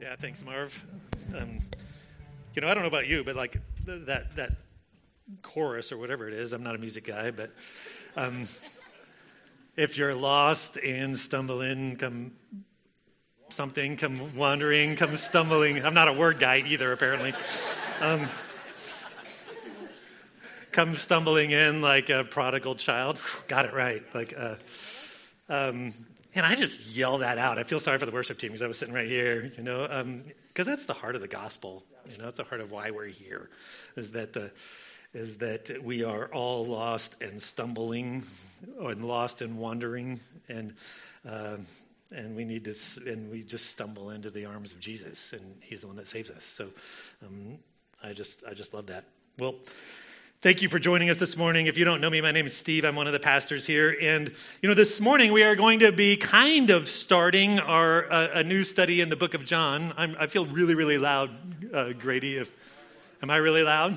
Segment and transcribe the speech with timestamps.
[0.00, 0.84] Yeah, thanks, Marv.
[1.34, 1.58] Um,
[2.54, 3.52] you know, I don't know about you, but like
[3.86, 4.52] th- that that
[5.42, 6.52] chorus or whatever it is.
[6.52, 7.50] I'm not a music guy, but
[8.14, 8.46] um,
[9.76, 12.32] if you're lost and stumbling, come
[13.48, 15.84] something, come wandering, come stumbling.
[15.84, 17.32] I'm not a word guy either, apparently.
[18.00, 18.28] Um,
[20.72, 23.18] come stumbling in like a prodigal child.
[23.48, 24.02] Got it right.
[24.14, 24.56] Like, uh,
[25.48, 25.94] um,
[26.36, 27.58] and I just yell that out.
[27.58, 29.82] I feel sorry for the worship team because I was sitting right here, you know,
[29.82, 31.82] because um, that's the heart of the gospel.
[32.10, 33.48] You know, that's the heart of why we're here,
[33.96, 34.52] is that the
[35.14, 38.24] is that we are all lost and stumbling,
[38.78, 40.74] and lost and wandering, and
[41.26, 41.56] uh,
[42.12, 42.74] and we need to
[43.06, 46.30] and we just stumble into the arms of Jesus, and He's the one that saves
[46.30, 46.44] us.
[46.44, 46.68] So,
[47.26, 47.58] um,
[48.04, 49.04] I just I just love that.
[49.38, 49.54] Well.
[50.42, 51.64] Thank you for joining us this morning.
[51.66, 52.84] If you don't know me, my name is Steve.
[52.84, 53.96] I'm one of the pastors here.
[54.02, 58.28] And, you know, this morning we are going to be kind of starting our uh,
[58.34, 59.94] a new study in the book of John.
[59.96, 61.30] I'm, i feel really, really loud,
[61.72, 62.36] uh, Grady.
[62.36, 62.54] If,
[63.22, 63.96] am I really loud?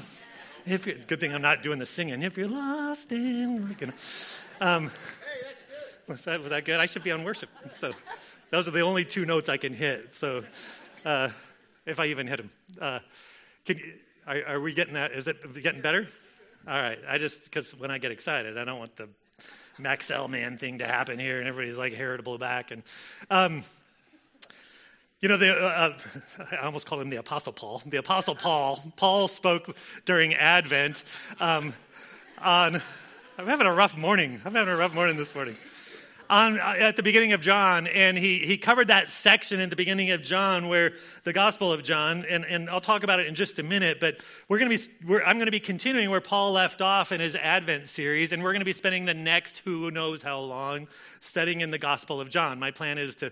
[0.65, 2.21] If good thing I'm not doing the singing.
[2.21, 3.75] If you're lost in.
[4.61, 4.91] Um, hey,
[5.43, 6.07] that's good.
[6.07, 6.79] Was that, was that good?
[6.79, 7.49] I should be on worship.
[7.71, 7.91] So
[8.49, 10.13] those are the only two notes I can hit.
[10.13, 10.45] So
[11.03, 11.29] uh,
[11.85, 12.49] if I even hit them.
[12.79, 12.99] Uh,
[13.65, 13.81] can,
[14.25, 15.11] are, are we getting that?
[15.11, 16.07] Is it getting better?
[16.67, 16.99] All right.
[17.07, 19.07] I just, because when I get excited, I don't want the
[19.77, 21.93] Max Man thing to happen here and everybody's like
[22.23, 22.71] blow back.
[22.71, 22.83] And,
[23.29, 23.63] um,
[25.21, 25.95] you know, the, uh,
[26.39, 27.81] uh I almost called him the Apostle Paul.
[27.85, 31.03] The Apostle Paul, Paul spoke during Advent
[31.39, 31.73] um,
[32.39, 32.81] on,
[33.37, 34.41] I'm having a rough morning.
[34.43, 35.55] I'm having a rough morning this morning
[36.30, 39.75] on, uh, at the beginning of John, and he, he covered that section at the
[39.75, 43.36] beginning of John where the Gospel of John, and, and I'll talk about it in
[43.36, 46.21] just a minute, but we're going to be, we're, I'm going to be continuing where
[46.21, 49.59] Paul left off in his Advent series, and we're going to be spending the next
[49.59, 50.88] who knows how long
[51.19, 52.59] studying in the Gospel of John.
[52.59, 53.31] My plan is to,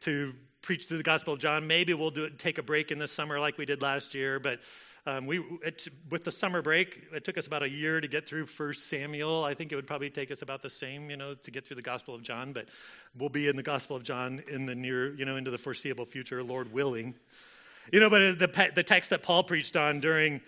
[0.00, 1.66] to preach through the Gospel of John.
[1.66, 4.38] Maybe we'll do it, take a break in the summer like we did last year,
[4.38, 4.60] but
[5.04, 8.28] um, we, it, with the summer break, it took us about a year to get
[8.28, 9.44] through First Samuel.
[9.44, 11.76] I think it would probably take us about the same, you know, to get through
[11.76, 12.52] the Gospel of John.
[12.52, 12.68] But
[13.18, 16.06] we'll be in the Gospel of John in the near, you know, into the foreseeable
[16.06, 17.14] future, Lord willing.
[17.92, 20.40] You know, but the the text that Paul preached on during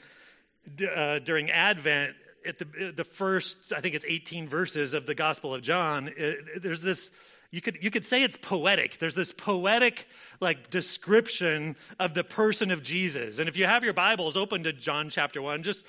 [0.97, 2.15] uh, during Advent,
[2.47, 6.13] at the the first, I think it's 18 verses of the Gospel of John.
[6.17, 7.11] It, there's this
[7.55, 8.99] you could, you could say it's poetic.
[8.99, 10.09] There's this poetic
[10.41, 13.39] like description of the person of Jesus.
[13.39, 15.87] And if you have your Bibles open to John chapter 1, just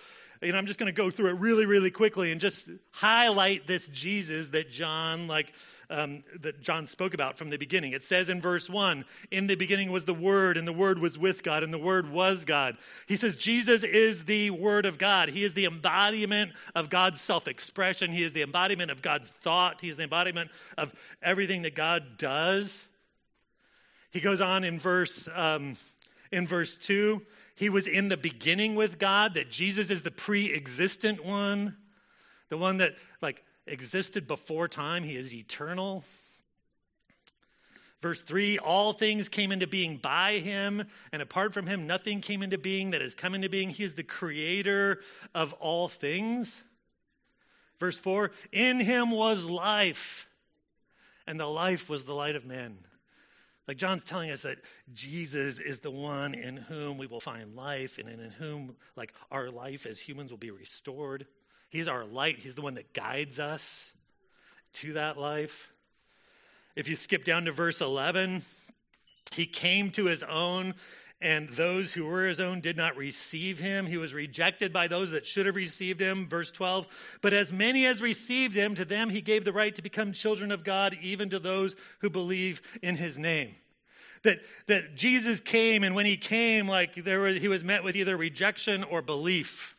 [0.51, 3.87] know, I'm just going to go through it really, really quickly and just highlight this
[3.87, 5.53] Jesus that John, like,
[5.89, 7.93] um, that John spoke about from the beginning.
[7.93, 11.17] It says in verse one, "In the beginning was the Word, and the Word was
[11.17, 15.29] with God, and the Word was God." He says Jesus is the Word of God.
[15.29, 18.11] He is the embodiment of God's self-expression.
[18.11, 19.81] He is the embodiment of God's thought.
[19.81, 22.87] He is the embodiment of everything that God does.
[24.09, 25.77] He goes on in verse um,
[26.31, 27.21] in verse two
[27.55, 31.77] he was in the beginning with God, that Jesus is the pre existent one,
[32.49, 35.03] the one that like existed before time.
[35.03, 36.03] He is eternal.
[38.01, 42.43] Verse 3 All things came into being by him, and apart from him, nothing came
[42.43, 43.69] into being that has come into being.
[43.69, 44.99] He is the creator
[45.33, 46.63] of all things.
[47.79, 50.27] Verse 4 In him was life,
[51.25, 52.79] and the life was the light of men.
[53.67, 54.59] Like John's telling us that
[54.93, 59.49] Jesus is the one in whom we will find life and in whom like our
[59.49, 61.25] life as humans will be restored.
[61.69, 62.39] He's our light.
[62.39, 63.91] He's the one that guides us
[64.73, 65.69] to that life.
[66.75, 68.43] If you skip down to verse 11,
[69.33, 70.75] he came to his own
[71.21, 73.85] and those who were his own did not receive him.
[73.85, 76.27] He was rejected by those that should have received him.
[76.27, 77.19] Verse 12.
[77.21, 80.51] But as many as received him, to them he gave the right to become children
[80.51, 83.55] of God, even to those who believe in his name.
[84.23, 87.95] That, that Jesus came, and when he came, like there was, he was met with
[87.95, 89.77] either rejection or belief.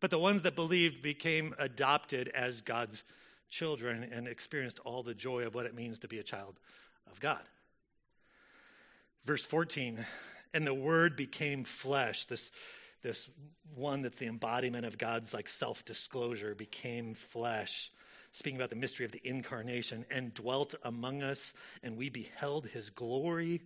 [0.00, 3.04] But the ones that believed became adopted as God's
[3.50, 6.58] children and experienced all the joy of what it means to be a child
[7.10, 7.42] of God.
[9.24, 10.04] Verse 14
[10.54, 12.24] and the word became flesh.
[12.24, 12.50] This
[13.02, 13.28] this
[13.74, 17.90] one that's the embodiment of god's like self-disclosure became flesh
[18.32, 22.90] speaking about the mystery of the incarnation and dwelt among us and we beheld his
[22.90, 23.60] glory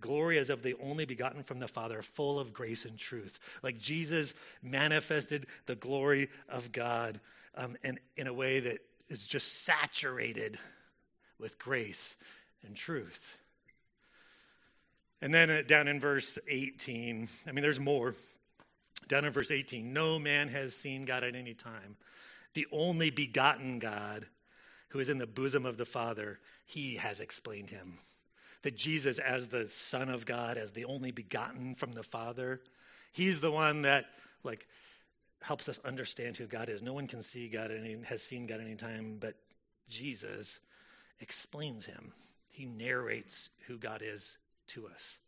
[0.00, 3.38] glory as of the only begotten from the father full of grace and truth.
[3.62, 7.20] Like jesus manifested the glory of god
[7.56, 8.78] um, and in a way that
[9.08, 10.58] is just saturated
[11.38, 12.16] with grace
[12.66, 13.36] and truth
[15.22, 18.14] and then uh, down in verse 18, I mean, there's more.
[19.08, 21.96] Down in verse 18, no man has seen God at any time.
[22.54, 24.26] The only begotten God
[24.88, 27.98] who is in the bosom of the Father, he has explained him.
[28.62, 32.60] that Jesus, as the Son of God, as the only begotten from the Father,
[33.12, 34.06] he's the one that,
[34.44, 34.66] like,
[35.40, 36.82] helps us understand who God is.
[36.82, 39.34] No one can see God any, has seen God any time, but
[39.88, 40.60] Jesus
[41.20, 42.12] explains him.
[42.50, 44.36] He narrates who God is
[44.74, 45.18] to us.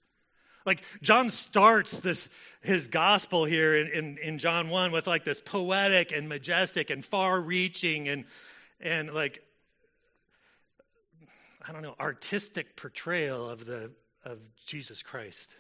[0.67, 2.29] Like John starts this
[2.63, 7.05] his gospel here in, in, in John 1 with like this poetic and majestic and
[7.05, 8.25] far reaching and
[8.81, 9.43] and like
[11.67, 13.93] I don't know, artistic portrayal of the
[14.25, 15.57] of Jesus Christ.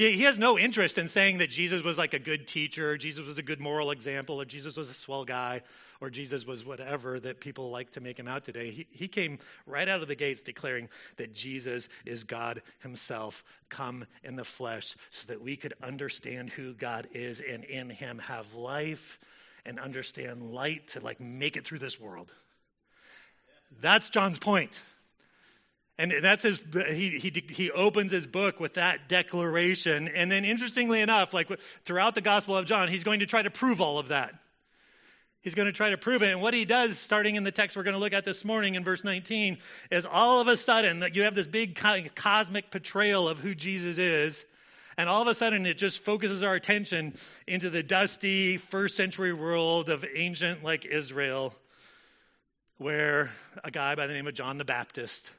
[0.00, 3.26] He, he has no interest in saying that Jesus was like a good teacher, Jesus
[3.26, 5.60] was a good moral example, or Jesus was a swell guy,
[6.00, 8.70] or Jesus was whatever that people like to make him out today.
[8.70, 10.88] He, he came right out of the gates declaring
[11.18, 16.72] that Jesus is God himself, come in the flesh, so that we could understand who
[16.72, 19.18] God is and in him have life
[19.66, 22.32] and understand light to like make it through this world.
[23.82, 24.80] That's John's point.
[26.00, 30.08] And that's his, he, he, he opens his book with that declaration.
[30.08, 31.50] And then, interestingly enough, like
[31.84, 34.34] throughout the Gospel of John, he's going to try to prove all of that.
[35.42, 36.30] He's going to try to prove it.
[36.30, 38.76] And what he does, starting in the text we're going to look at this morning
[38.76, 39.58] in verse 19,
[39.90, 41.78] is all of a sudden that you have this big
[42.14, 44.46] cosmic portrayal of who Jesus is.
[44.96, 47.14] And all of a sudden, it just focuses our attention
[47.46, 51.54] into the dusty first century world of ancient, like Israel,
[52.78, 53.30] where
[53.62, 55.30] a guy by the name of John the Baptist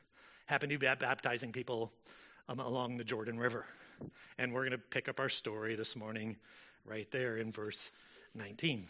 [0.51, 1.93] happened to be baptizing people
[2.49, 3.65] um, along the Jordan River.
[4.37, 6.35] And we're going to pick up our story this morning
[6.85, 7.89] right there in verse
[8.35, 8.83] 19.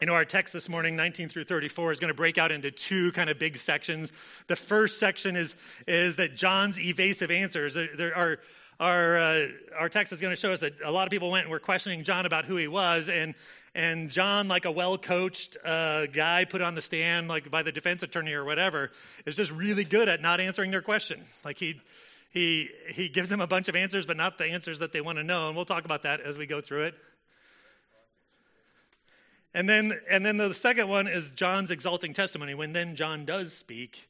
[0.00, 2.72] You know, our text this morning, 19 through 34, is going to break out into
[2.72, 4.10] two kind of big sections.
[4.48, 5.54] The first section is,
[5.86, 7.74] is that John's evasive answers.
[7.74, 8.40] There, there are
[8.80, 9.48] our, uh,
[9.78, 11.60] our text is going to show us that a lot of people went and were
[11.60, 13.08] questioning John about who he was.
[13.08, 13.34] And,
[13.74, 17.72] and John, like a well coached uh, guy put on the stand, like by the
[17.72, 18.90] defense attorney or whatever,
[19.24, 21.22] is just really good at not answering their question.
[21.44, 21.80] Like he,
[22.30, 25.18] he, he gives them a bunch of answers, but not the answers that they want
[25.18, 25.48] to know.
[25.48, 26.94] And we'll talk about that as we go through it.
[29.54, 32.54] And then, and then the second one is John's exalting testimony.
[32.54, 34.08] When then John does speak,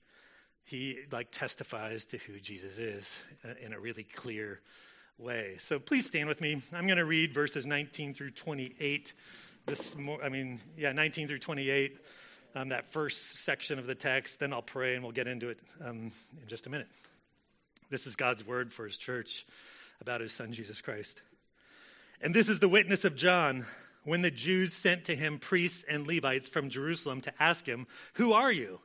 [0.65, 4.61] he like testifies to who Jesus is uh, in a really clear
[5.19, 5.57] way.
[5.59, 6.63] So please stand with me.
[6.73, 9.13] I'm going to read verses 19 through 28.
[9.67, 11.99] This, I mean, yeah, 19 through 28.
[12.55, 14.41] Um, that first section of the text.
[14.41, 16.89] Then I'll pray and we'll get into it um, in just a minute.
[17.89, 19.47] This is God's word for His church
[20.01, 21.23] about His Son Jesus Christ.
[22.21, 23.67] And this is the witness of John
[24.05, 28.33] when the Jews sent to him priests and Levites from Jerusalem to ask him, "Who
[28.33, 28.81] are you?"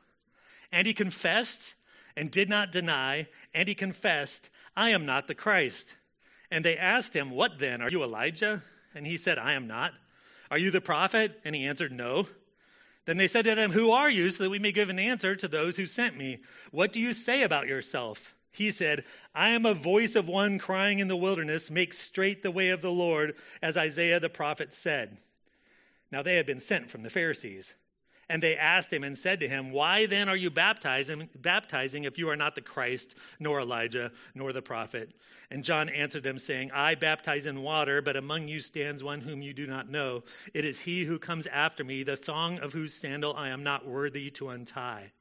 [0.72, 1.74] And he confessed
[2.16, 5.94] and did not deny, and he confessed, I am not the Christ.
[6.50, 7.80] And they asked him, What then?
[7.80, 8.62] Are you Elijah?
[8.94, 9.92] And he said, I am not.
[10.50, 11.40] Are you the prophet?
[11.44, 12.26] And he answered, No.
[13.04, 14.30] Then they said to him, Who are you?
[14.30, 16.38] So that we may give an answer to those who sent me.
[16.70, 18.34] What do you say about yourself?
[18.50, 19.04] He said,
[19.34, 22.82] I am a voice of one crying in the wilderness, Make straight the way of
[22.82, 25.18] the Lord, as Isaiah the prophet said.
[26.10, 27.74] Now they had been sent from the Pharisees.
[28.30, 32.18] And they asked him and said to him, Why then are you baptizing, baptizing if
[32.18, 35.14] you are not the Christ, nor Elijah, nor the prophet?
[35.50, 39.40] And John answered them, saying, I baptize in water, but among you stands one whom
[39.40, 40.24] you do not know.
[40.52, 43.86] It is he who comes after me, the thong of whose sandal I am not
[43.86, 45.12] worthy to untie.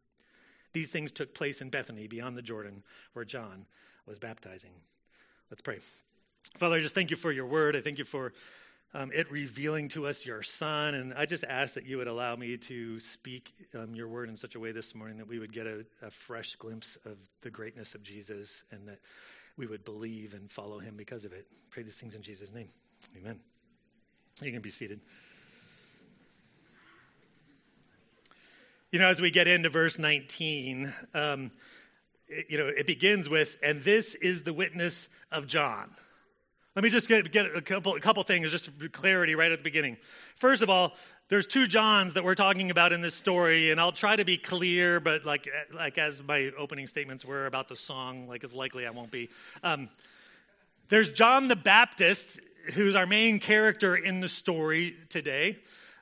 [0.74, 2.84] These things took place in Bethany, beyond the Jordan,
[3.14, 3.66] where John
[4.06, 4.72] was baptizing.
[5.50, 5.80] Let's pray.
[6.58, 7.76] Father, I just thank you for your word.
[7.76, 8.34] I thank you for
[8.94, 10.96] um, it revealing to us your son.
[10.96, 14.38] And I just ask that you would allow me to speak um, your word in
[14.38, 17.50] such a way this morning that we would get a, a, fresh glimpse of the
[17.50, 19.00] greatness of Jesus and that
[19.58, 21.48] we would believe and follow him because of it.
[21.70, 22.70] Pray these things in Jesus' name.
[23.18, 23.40] Amen.
[24.42, 25.02] You can be seated.
[28.92, 31.52] You know, as we get into verse 19, um,
[32.28, 35.94] it, you know, it begins with, and this is the witness of John.
[36.78, 39.64] Let me just get, get a, couple, a couple things, just clarity right at the
[39.64, 39.98] beginning.
[40.36, 40.94] First of all,
[41.28, 44.38] there's two Johns that we're talking about in this story, and I'll try to be
[44.38, 48.86] clear, but like, like as my opening statements were about the song, like it's likely
[48.86, 49.28] I won't be.
[49.64, 49.90] Um,
[50.90, 52.40] there's John the Baptist,
[52.74, 55.58] who's our main character in the story today.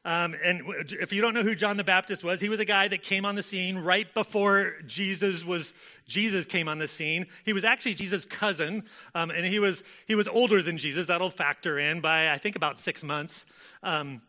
[0.06, 2.88] Um, and if you don't know who John the Baptist was, he was a guy
[2.88, 5.74] that came on the scene right before Jesus was
[6.08, 7.26] Jesus came on the scene.
[7.44, 8.84] He was actually Jesus' cousin,
[9.16, 11.08] um, and he was he was older than Jesus.
[11.08, 13.48] That'll factor in by I think about six months.
[13.82, 14.22] Um,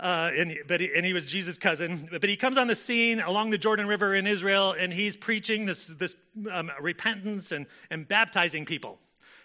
[0.00, 2.08] uh, and, but he, and he was Jesus' cousin.
[2.10, 5.66] But he comes on the scene along the Jordan River in Israel, and he's preaching
[5.66, 6.16] this, this
[6.50, 8.98] um, repentance and, and baptizing people.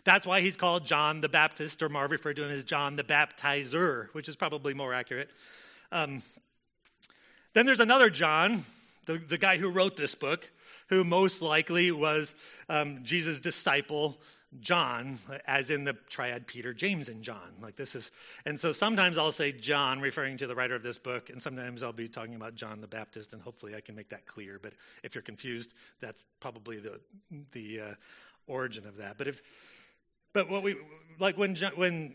[0.06, 3.04] That's why he's called John the Baptist, or Marv referred to him as John the
[3.04, 5.32] Baptizer, which is probably more accurate.
[5.92, 6.22] Um,
[7.54, 8.66] then there's another John,
[9.08, 10.52] the, the guy who wrote this book,
[10.90, 12.36] who most likely was
[12.70, 14.18] um, Jesus' disciple,
[14.60, 17.56] John, as in the triad Peter, James, and John.
[17.60, 18.12] Like this is,
[18.46, 21.82] and so sometimes I'll say John, referring to the writer of this book, and sometimes
[21.82, 24.60] I'll be talking about John the Baptist, and hopefully I can make that clear.
[24.62, 27.00] But if you're confused, that's probably the
[27.52, 27.94] the uh,
[28.48, 29.18] origin of that.
[29.18, 29.42] But if,
[30.36, 30.76] but what we
[31.18, 32.14] like when John, when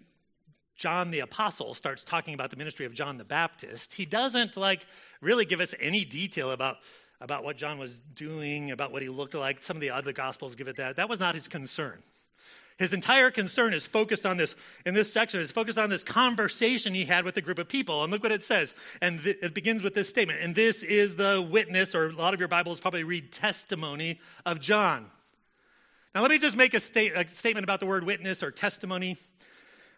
[0.76, 4.86] John the Apostle starts talking about the ministry of John the Baptist, he doesn't like
[5.22, 6.76] really give us any detail about
[7.20, 9.62] about what John was doing, about what he looked like.
[9.62, 10.96] Some of the other gospels give it that.
[10.96, 12.02] That was not his concern.
[12.78, 14.54] His entire concern is focused on this,
[14.86, 18.02] in this section, is focused on this conversation he had with a group of people.
[18.02, 18.74] And look what it says.
[19.02, 20.40] And th- it begins with this statement.
[20.40, 24.60] And this is the witness, or a lot of your Bibles probably read testimony of
[24.60, 25.10] John.
[26.12, 29.16] Now, let me just make a, state, a statement about the word witness or testimony.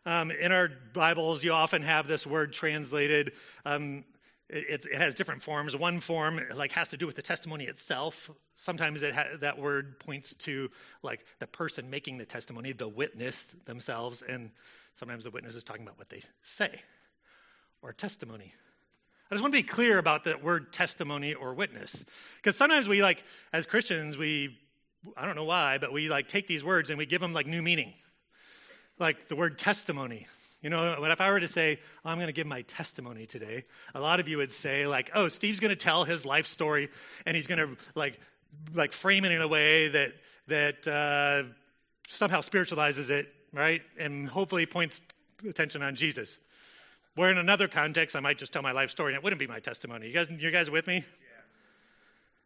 [0.04, 3.32] Um, in our Bibles, you often have this word translated
[3.64, 4.04] um,
[4.50, 5.74] it, it, has different forms.
[5.74, 8.30] One form like has to do with the testimony itself.
[8.54, 10.70] Sometimes it ha- that word points to
[11.02, 14.50] like the person making the testimony, the witness themselves, and
[14.94, 16.82] sometimes the witness is talking about what they say
[17.80, 18.52] or testimony.
[19.30, 22.04] I just want to be clear about the word testimony or witness
[22.36, 24.58] because sometimes we like as Christians we
[25.16, 27.46] I don't know why, but we like take these words and we give them like
[27.46, 27.94] new meaning.
[28.98, 30.26] Like the word testimony.
[30.62, 33.64] You know, if I were to say, oh, I'm going to give my testimony today,
[33.96, 36.88] a lot of you would say, like, oh, Steve's going to tell his life story
[37.26, 38.20] and he's going to, like,
[38.72, 40.12] like frame it in a way that,
[40.46, 41.52] that uh,
[42.06, 43.82] somehow spiritualizes it, right?
[43.98, 45.00] And hopefully points
[45.48, 46.38] attention on Jesus.
[47.16, 49.48] Where in another context, I might just tell my life story and it wouldn't be
[49.48, 50.06] my testimony.
[50.06, 51.04] You guys, you guys with me?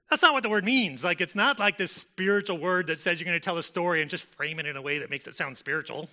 [0.09, 1.03] That's not what the word means.
[1.03, 4.01] Like, it's not like this spiritual word that says you're going to tell a story
[4.01, 6.09] and just frame it in a way that makes it sound spiritual.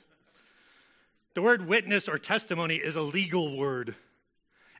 [1.36, 3.96] The word witness or testimony is a legal word,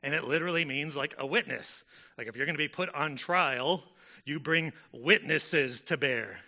[0.02, 1.84] and it literally means like a witness.
[2.16, 3.82] Like if you're going to be put on trial,
[4.24, 6.40] you bring witnesses to bear.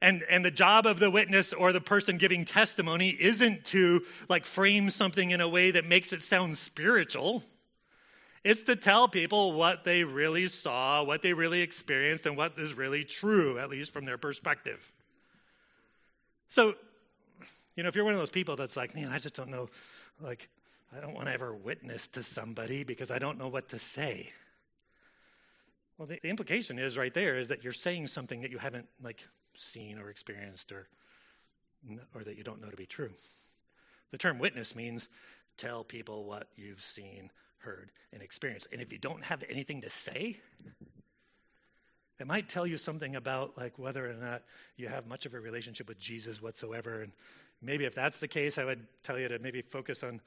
[0.00, 4.46] And, and the job of the witness or the person giving testimony isn't to like
[4.46, 7.42] frame something in a way that makes it sound spiritual.
[8.48, 12.72] It's to tell people what they really saw, what they really experienced, and what is
[12.72, 14.90] really true, at least from their perspective.
[16.48, 16.74] So
[17.76, 19.68] you know, if you're one of those people that's like, man, I just don't know,
[20.20, 20.48] like,
[20.96, 24.32] I don't want to ever witness to somebody because I don't know what to say.
[25.96, 28.88] Well, the, the implication is right there is that you're saying something that you haven't
[29.00, 29.22] like
[29.54, 30.88] seen or experienced or
[32.14, 33.10] or that you don't know to be true.
[34.10, 35.06] The term witness means
[35.56, 38.68] tell people what you've seen, heard, and experienced.
[38.72, 40.38] And if you don't have anything to say,
[42.18, 44.42] it might tell you something about like whether or not
[44.76, 47.12] you have much of a relationship with Jesus whatsoever and
[47.62, 50.20] maybe if that's the case, I would tell you to maybe focus on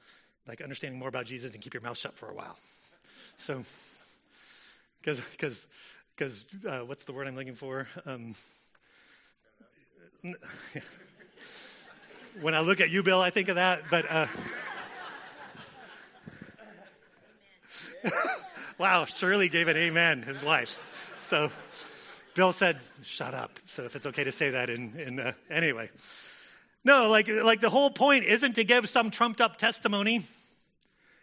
[0.46, 2.56] like understanding more about Jesus and keep your mouth shut for a while.
[3.38, 3.64] So,
[5.00, 5.66] because because
[6.16, 7.86] because uh, what's the word I'm looking for?
[8.06, 8.34] Um,
[12.40, 13.82] when I look at you, Bill, I think of that.
[13.90, 14.26] But uh,
[18.78, 20.22] wow, Shirley gave an amen.
[20.22, 20.78] His wife.
[21.20, 21.50] So
[22.34, 25.90] Bill said, "Shut up." So if it's okay to say that in in uh, anyway.
[26.84, 30.26] No, like, like the whole point isn't to give some trumped up testimony.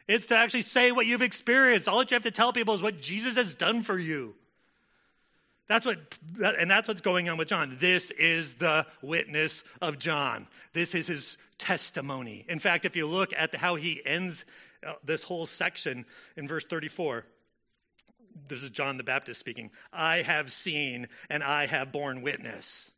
[0.08, 1.88] It's to actually say what you've experienced.
[1.88, 4.36] All that you have to tell people is what Jesus has done for you.
[5.68, 6.00] That's what,
[6.42, 7.78] and that's what's going on with John.
[7.80, 10.48] This is the witness of John.
[10.74, 12.44] This is his testimony.
[12.50, 14.46] In fact, if you look at how he ends
[14.86, 16.06] Uh, this whole section
[16.36, 17.26] in verse 34,
[18.48, 19.72] this is John the Baptist speaking.
[19.92, 22.92] I have seen and I have borne witness.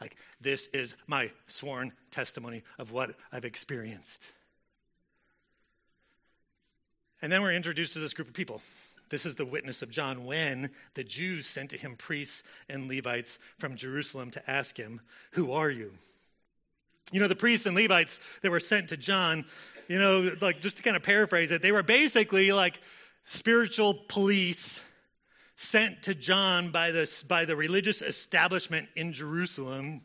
[0.00, 4.26] Like, this is my sworn testimony of what I've experienced.
[7.22, 8.60] And then we're introduced to this group of people.
[9.10, 13.38] This is the witness of John when the Jews sent to him priests and Levites
[13.58, 15.00] from Jerusalem to ask him,
[15.32, 15.92] Who are you?
[17.10, 19.44] You know, the priests and Levites that were sent to John,
[19.88, 22.80] you know, like just to kind of paraphrase it, they were basically like
[23.24, 24.82] spiritual police
[25.56, 30.00] sent to John by, this, by the religious establishment in Jerusalem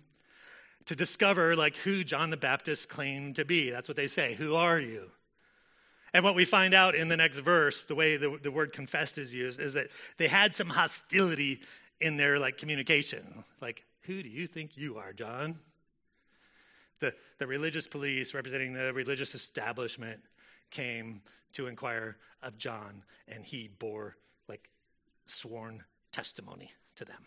[0.85, 3.69] to discover like who John the Baptist claimed to be.
[3.69, 4.35] That's what they say.
[4.35, 5.11] Who are you?
[6.13, 9.17] And what we find out in the next verse, the way the, the word confessed
[9.17, 9.87] is used, is that
[10.17, 11.61] they had some hostility
[11.99, 13.43] in their like communication.
[13.61, 15.59] Like, who do you think you are, John?
[16.99, 20.21] The, the religious police representing the religious establishment
[20.71, 21.21] came
[21.53, 24.15] to inquire of John, and he bore
[24.47, 24.69] like
[25.25, 27.17] sworn testimony to them.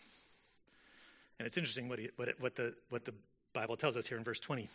[1.39, 3.13] And it's interesting what, he, what, it, what, the, what the
[3.53, 4.69] Bible tells us here in verse 20.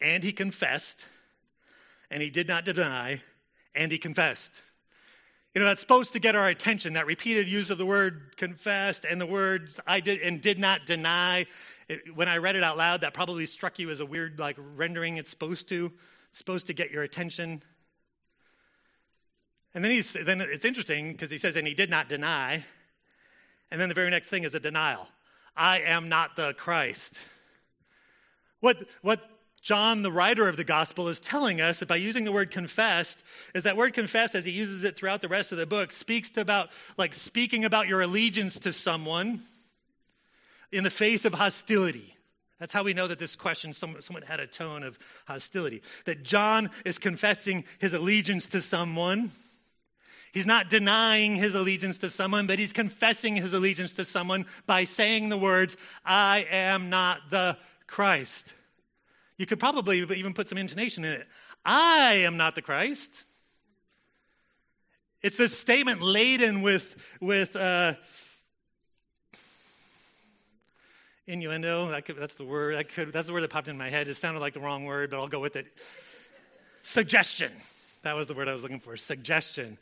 [0.00, 1.06] And he confessed,
[2.10, 3.22] and he did not deny,
[3.74, 4.62] and he confessed.
[5.54, 6.92] You know, that's supposed to get our attention.
[6.92, 10.86] That repeated use of the word confessed and the words I did and did not
[10.86, 11.46] deny.
[11.88, 14.56] It, when I read it out loud, that probably struck you as a weird, like
[14.76, 15.16] rendering.
[15.16, 15.90] It's supposed to,
[16.28, 17.62] it's supposed to get your attention.
[19.74, 22.64] And then he's then it's interesting because he says, and he did not deny.
[23.72, 25.08] And then the very next thing is a denial.
[25.56, 27.20] I am not the Christ.
[28.60, 29.20] What what
[29.62, 33.22] John, the writer of the gospel, is telling us that by using the word confessed
[33.54, 36.30] is that word confessed, as he uses it throughout the rest of the book, speaks
[36.32, 39.42] to about like speaking about your allegiance to someone
[40.72, 42.16] in the face of hostility.
[42.58, 45.82] That's how we know that this question someone had a tone of hostility.
[46.04, 49.32] That John is confessing his allegiance to someone.
[50.32, 54.84] He's not denying his allegiance to someone, but he's confessing his allegiance to someone by
[54.84, 58.54] saying the words, I am not the Christ.
[59.40, 61.26] You could probably even put some intonation in it.
[61.64, 63.24] I am not the Christ.
[65.22, 67.94] It's a statement laden with, with uh,
[71.26, 71.88] innuendo.
[71.88, 72.76] That could, that's the word.
[72.76, 74.08] That could, that's the word that popped in my head.
[74.08, 75.68] It sounded like the wrong word, but I'll go with it.
[76.82, 77.50] Suggestion.
[78.02, 78.94] That was the word I was looking for.
[78.98, 79.78] Suggestion.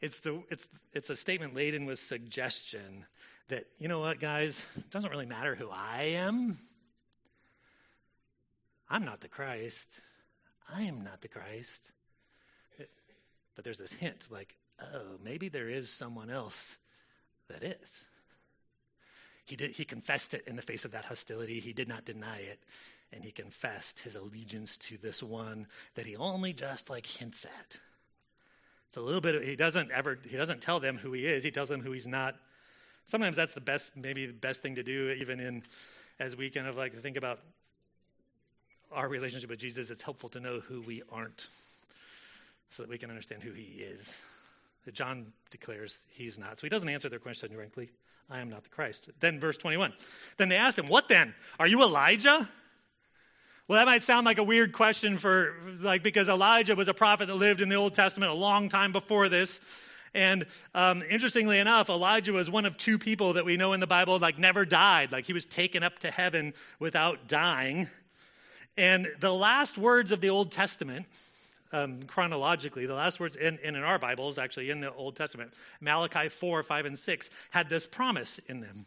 [0.00, 3.04] It's, the, it's, it's a statement laden with suggestion
[3.48, 6.56] that, you know what, guys, it doesn't really matter who I am.
[8.88, 10.00] I'm not the Christ.
[10.72, 11.90] I am not the Christ.
[13.54, 16.78] But there's this hint like, oh, maybe there is someone else
[17.48, 18.06] that is.
[19.44, 21.60] He, did, he confessed it in the face of that hostility.
[21.60, 22.58] He did not deny it.
[23.12, 27.78] And he confessed his allegiance to this one that he only just like hints at.
[28.88, 31.44] It's a little bit, of, he doesn't ever, he doesn't tell them who he is.
[31.44, 32.36] He tells them who he's not.
[33.04, 35.62] Sometimes that's the best, maybe the best thing to do, even in,
[36.18, 37.38] as we kind of like think about
[38.94, 41.48] our relationship with Jesus, it's helpful to know who we aren't
[42.70, 44.18] so that we can understand who he is.
[44.92, 46.58] John declares he's not.
[46.58, 47.90] So he doesn't answer their question directly.
[48.30, 49.10] I am not the Christ.
[49.20, 49.92] Then, verse 21.
[50.36, 51.34] Then they asked him, What then?
[51.58, 52.48] Are you Elijah?
[53.66, 57.28] Well, that might sound like a weird question for, like, because Elijah was a prophet
[57.28, 59.58] that lived in the Old Testament a long time before this.
[60.12, 63.86] And um, interestingly enough, Elijah was one of two people that we know in the
[63.86, 65.12] Bible, like, never died.
[65.12, 67.88] Like, he was taken up to heaven without dying.
[68.76, 71.06] And the last words of the Old Testament,
[71.72, 76.28] um, chronologically, the last words in, in our Bibles, actually in the Old Testament, Malachi
[76.28, 78.86] 4, 5, and 6, had this promise in them.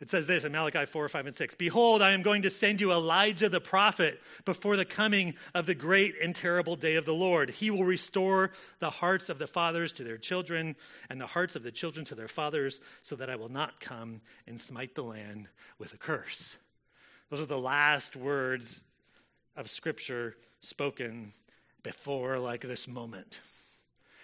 [0.00, 2.80] It says this in Malachi 4, 5, and 6 Behold, I am going to send
[2.80, 7.14] you Elijah the prophet before the coming of the great and terrible day of the
[7.14, 7.48] Lord.
[7.48, 10.76] He will restore the hearts of the fathers to their children,
[11.08, 14.20] and the hearts of the children to their fathers, so that I will not come
[14.46, 16.56] and smite the land with a curse.
[17.30, 18.82] Those are the last words
[19.56, 21.32] of Scripture spoken
[21.82, 23.40] before like this moment.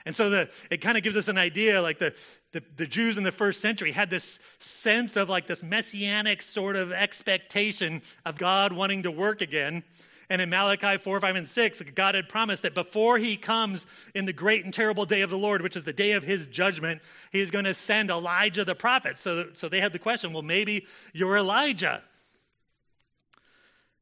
[0.07, 2.15] And so the, it kind of gives us an idea like the,
[2.53, 6.77] the, the, Jews in the first century had this sense of like this messianic sort
[6.77, 9.83] of expectation of God wanting to work again.
[10.31, 14.27] And in Malachi 4, 5, and 6, God had promised that before he comes in
[14.27, 17.03] the great and terrible day of the Lord, which is the day of his judgment,
[17.33, 19.19] he is going to send Elijah the prophet.
[19.19, 22.03] So, so they had the question well, maybe you're Elijah.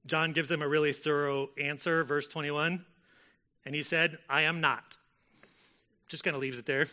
[0.06, 2.84] John gives them a really thorough answer, verse 21.
[3.64, 4.96] And he said, I am not.
[6.08, 6.87] Just kind of leaves it there.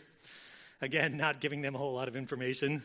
[0.80, 2.82] Again, not giving them a whole lot of information.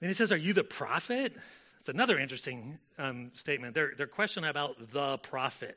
[0.00, 1.36] Then he says, Are you the prophet?
[1.78, 3.74] It's another interesting um, statement.
[3.74, 5.76] Their, their question about the prophet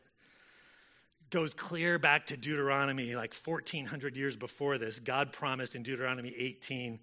[1.32, 5.00] goes clear back to Deuteronomy, like 1400 years before this.
[5.00, 7.00] God promised in Deuteronomy 18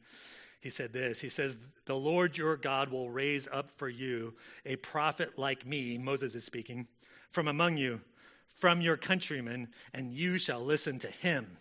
[0.62, 4.76] he said this He says, The Lord your God will raise up for you a
[4.76, 6.86] prophet like me, Moses is speaking,
[7.28, 8.00] from among you,
[8.56, 11.58] from your countrymen, and you shall listen to him.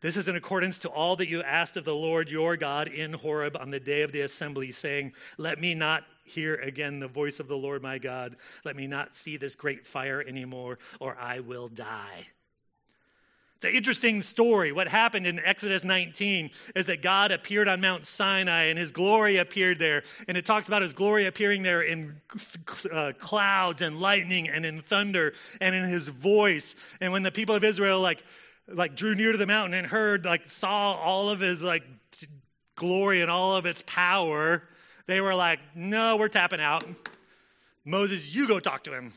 [0.00, 3.12] This is in accordance to all that you asked of the Lord your God in
[3.12, 7.38] Horeb on the day of the assembly, saying, Let me not hear again the voice
[7.38, 8.34] of the Lord my God.
[8.64, 12.26] Let me not see this great fire anymore, or I will die.
[13.62, 14.72] It's an interesting story.
[14.72, 19.36] What happened in Exodus 19 is that God appeared on Mount Sinai and his glory
[19.36, 20.02] appeared there.
[20.26, 22.20] And it talks about his glory appearing there in
[22.92, 26.74] uh, clouds and lightning and in thunder and in his voice.
[27.00, 28.24] And when the people of Israel like
[28.66, 31.84] like drew near to the mountain and heard like saw all of his like
[32.74, 34.64] glory and all of its power,
[35.06, 36.84] they were like, "No, we're tapping out."
[37.84, 39.12] Moses, you go talk to him.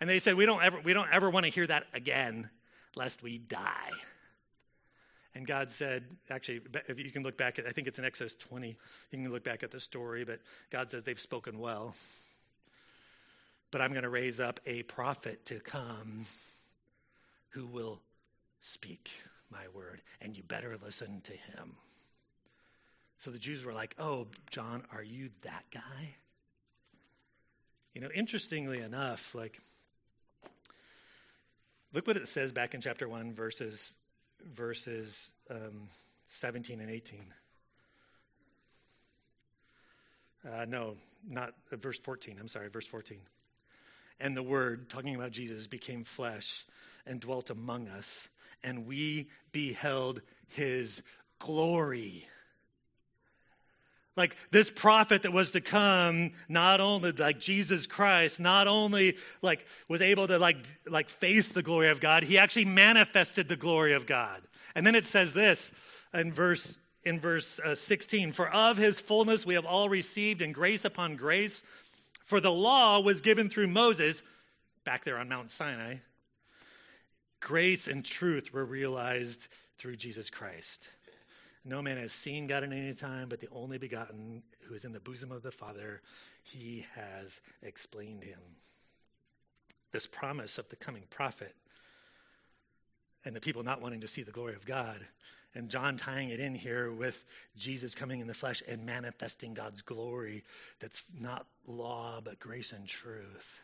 [0.00, 2.50] And they said, "We don't ever we don't ever want to hear that again."
[2.96, 3.92] Lest we die.
[5.34, 8.34] And God said, actually, if you can look back at, I think it's in Exodus
[8.36, 8.76] 20, you
[9.10, 11.94] can look back at the story, but God says they've spoken well.
[13.70, 16.24] But I'm going to raise up a prophet to come
[17.50, 18.00] who will
[18.60, 19.10] speak
[19.50, 21.76] my word, and you better listen to him.
[23.18, 26.14] So the Jews were like, Oh, John, are you that guy?
[27.94, 29.60] You know, interestingly enough, like,
[31.96, 33.96] look what it says back in chapter 1, verses,
[34.44, 35.88] verses um,
[36.26, 37.24] 17 and 18.
[40.46, 42.36] Uh, no, not uh, verse 14.
[42.38, 43.16] I'm sorry, verse 14.
[44.20, 46.66] And the Word, talking about Jesus, became flesh
[47.06, 48.28] and dwelt among us,
[48.62, 51.02] and we beheld his
[51.38, 52.28] glory.
[54.16, 59.66] Like this prophet that was to come, not only like Jesus Christ, not only like
[59.88, 63.92] was able to like like face the glory of God, he actually manifested the glory
[63.92, 64.40] of God.
[64.74, 65.70] And then it says this
[66.14, 70.54] in verse in verse uh, 16 For of his fullness we have all received, and
[70.54, 71.62] grace upon grace.
[72.24, 74.22] For the law was given through Moses,
[74.84, 75.96] back there on Mount Sinai.
[77.40, 79.46] Grace and truth were realized
[79.78, 80.88] through Jesus Christ.
[81.66, 84.92] No man has seen God at any time, but the only begotten who is in
[84.92, 86.00] the bosom of the Father,
[86.44, 88.38] he has explained him.
[89.90, 91.56] This promise of the coming prophet
[93.24, 95.00] and the people not wanting to see the glory of God
[95.56, 97.24] and John tying it in here with
[97.56, 100.44] Jesus coming in the flesh and manifesting God's glory
[100.80, 103.60] that's not law, but grace and truth.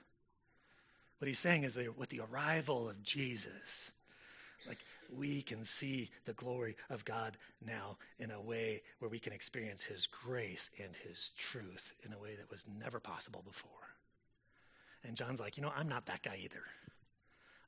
[1.19, 3.93] What he's saying is that with the arrival of Jesus,
[4.67, 4.79] like
[5.16, 9.83] we can see the glory of God now in a way where we can experience
[9.83, 13.70] his grace and his truth in a way that was never possible before.
[15.05, 16.62] And John's like, you know, I'm not that guy either.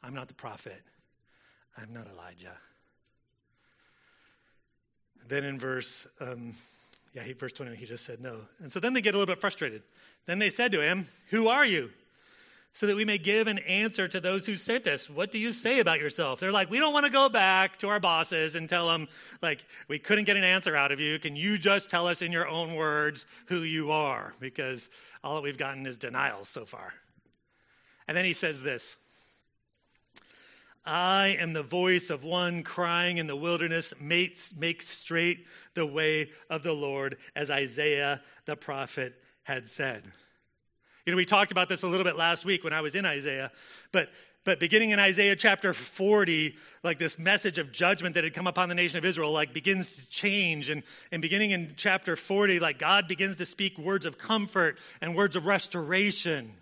[0.03, 0.83] I'm not the prophet.
[1.77, 2.57] I'm not Elijah.
[5.27, 6.55] Then in verse, um,
[7.15, 8.41] yeah, he, verse 20, he just said no.
[8.61, 9.83] And so then they get a little bit frustrated.
[10.27, 11.91] Then they said to him, Who are you?
[12.75, 15.09] So that we may give an answer to those who sent us.
[15.09, 16.41] What do you say about yourself?
[16.41, 19.09] They're like, We don't want to go back to our bosses and tell them,
[19.41, 21.19] like, we couldn't get an answer out of you.
[21.21, 24.35] Can you just tell us in your own words who you are?
[24.41, 24.91] Because
[25.23, 26.93] all that we've gotten is denials so far.
[28.09, 28.97] And then he says this
[30.87, 34.37] I am the voice of one crying in the wilderness, make,
[34.83, 40.05] straight the way of the Lord, as Isaiah the prophet had said.
[41.07, 43.05] You know, we talked about this a little bit last week when I was in
[43.05, 43.51] Isaiah,
[43.93, 44.09] but
[44.45, 48.69] but beginning in Isaiah chapter 40, like this message of judgment that had come upon
[48.69, 50.69] the nation of Israel, like begins to change.
[50.69, 55.17] And, and beginning in chapter 40, like God begins to speak words of comfort and
[55.17, 56.53] words of restoration.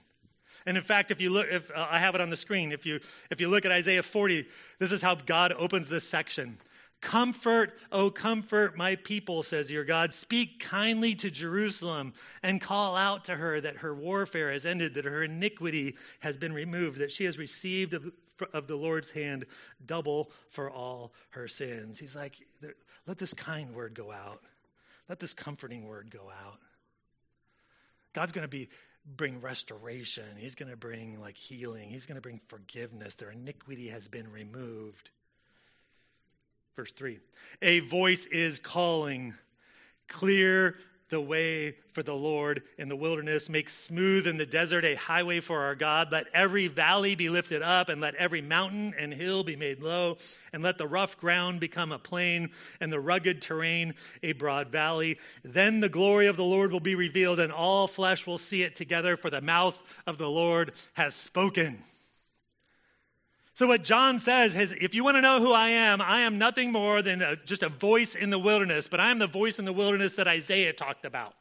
[0.65, 2.87] And in fact, if you look, if uh, I have it on the screen, if
[2.87, 3.01] you
[3.31, 4.47] if you look at Isaiah 40,
[4.79, 6.59] this is how God opens this section.
[7.03, 10.15] Comfort, O comfort my people, says your God.
[10.15, 15.05] Speak kindly to Jerusalem and call out to her that her warfare has ended, that
[15.05, 18.11] her iniquity has been removed, that she has received of,
[18.55, 19.47] of the Lord's hand
[19.85, 21.99] double for all her sins.
[21.99, 22.37] He's like,
[23.07, 24.41] let this kind word go out.
[25.09, 26.61] Let this comforting word go out.
[28.13, 28.69] God's going to be
[29.05, 30.25] bring restoration.
[30.39, 31.89] He's going to bring like healing.
[31.89, 33.17] He's going to bring forgiveness.
[33.17, 35.11] Their iniquity has been removed.
[36.77, 37.19] Verse 3
[37.61, 39.35] A voice is calling,
[40.09, 40.77] clear
[41.13, 43.51] the way for the Lord in the wilderness.
[43.51, 46.11] Make smooth in the desert a highway for our God.
[46.11, 50.17] Let every valley be lifted up, and let every mountain and hill be made low.
[50.55, 55.19] And let the rough ground become a plain, and the rugged terrain a broad valley.
[55.45, 58.75] Then the glory of the Lord will be revealed, and all flesh will see it
[58.75, 61.85] together, for the mouth of the Lord has spoken.
[63.55, 66.39] So, what John says is if you want to know who I am, I am
[66.39, 69.59] nothing more than a, just a voice in the wilderness, but I am the voice
[69.59, 71.35] in the wilderness that Isaiah talked about.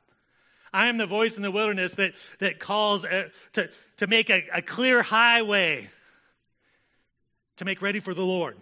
[0.74, 4.44] I am the voice in the wilderness that, that calls uh, to, to make a,
[4.54, 5.90] a clear highway
[7.58, 8.58] to make ready for the Lord.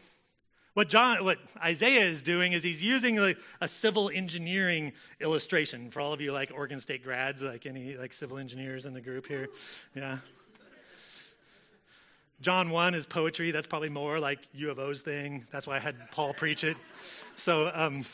[0.74, 6.02] What John, what Isaiah is doing is he's using like a civil engineering illustration for
[6.02, 9.28] all of you like Oregon State grads, like any like civil engineers in the group
[9.28, 9.50] here.
[9.96, 10.20] Yeah,
[12.42, 13.52] John 1 is poetry.
[13.52, 15.46] That's probably more like U of O's thing.
[15.52, 16.78] That's why I had Paul preach it.
[17.36, 18.06] So, um,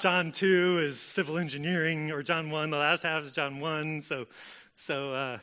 [0.00, 4.00] John 2 is civil engineering, or John 1, the last half is John 1.
[4.00, 4.26] So,
[4.74, 5.38] so uh,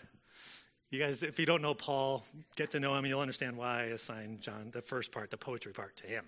[0.89, 2.25] you guys, if you don't know Paul,
[2.58, 5.71] get to know him, you'll understand why I assigned John the first part, the poetry
[5.71, 6.25] part, to him.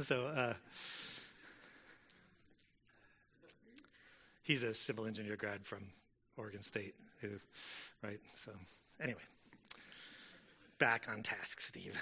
[0.00, 0.54] So, uh,
[4.42, 5.84] he's a civil engineer grad from
[6.36, 7.28] Oregon State, who,
[8.02, 8.18] right?
[8.34, 8.50] So,
[9.00, 9.20] anyway
[10.78, 12.00] back on task, Steve.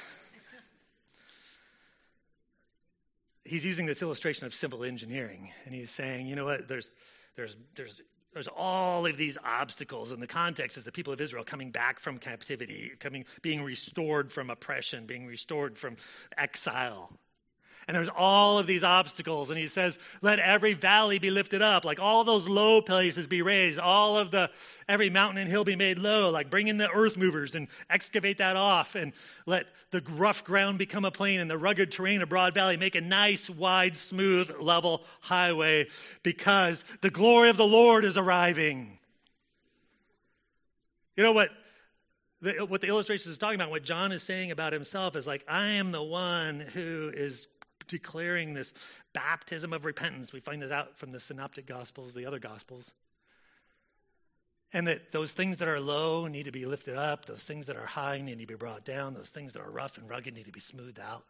[3.47, 6.91] he's using this illustration of civil engineering, and he's saying, you know what, there's,
[7.37, 11.45] there's, there's, there's all of these obstacles, and the context is the people of Israel
[11.45, 15.97] coming back from captivity, coming, being restored from oppression, being restored from
[16.37, 17.11] exile.
[17.89, 19.49] And there's all of these obstacles.
[19.49, 23.43] And he says, let every valley be lifted up, like all those low places be
[23.43, 24.51] raised, all of the,
[24.89, 28.39] every mountain and hill be made low, like bring in the earth movers and excavate
[28.39, 29.13] that off and
[29.47, 32.77] let the rough ground become a plain and the rugged terrain a broad valley.
[32.77, 35.87] Make a nice, wide, smooth, level highway
[36.25, 38.99] because the glory of the Lord is arriving.
[41.17, 41.51] You know what?
[42.43, 45.45] The, what the illustration is talking about, what John is saying about himself is like,
[45.49, 47.47] I am the one who is
[47.87, 48.73] declaring this
[49.13, 50.33] baptism of repentance.
[50.33, 52.93] We find that out from the synoptic gospels, the other gospels.
[54.73, 57.77] And that those things that are low need to be lifted up, those things that
[57.77, 60.47] are high need to be brought down, those things that are rough and rugged need
[60.47, 61.25] to be smoothed out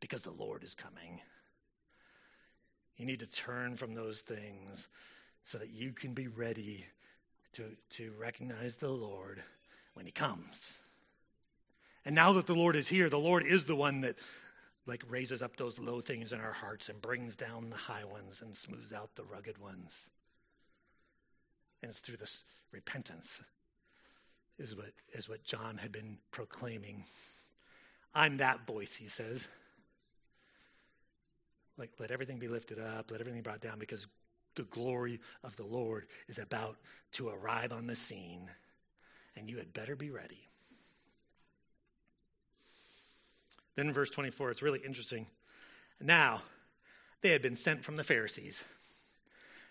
[0.00, 1.20] because the Lord is coming.
[2.96, 4.88] You need to turn from those things
[5.42, 6.86] so that you can be ready
[7.54, 9.42] to, to recognize the Lord
[9.94, 10.78] when He comes.
[12.04, 14.16] And now that the Lord is here, the Lord is the one that
[14.86, 18.42] like raises up those low things in our hearts and brings down the high ones
[18.42, 20.10] and smooths out the rugged ones.
[21.82, 23.42] And it's through this repentance
[24.58, 27.04] is what is what John had been proclaiming.
[28.14, 29.48] I'm that voice, he says.
[31.76, 34.06] Like let everything be lifted up, let everything be brought down because
[34.54, 36.76] the glory of the Lord is about
[37.12, 38.48] to arrive on the scene,
[39.36, 40.48] and you had better be ready.
[43.76, 45.26] Then in verse 24, it's really interesting.
[46.00, 46.42] Now,
[47.22, 48.64] they had been sent from the Pharisees.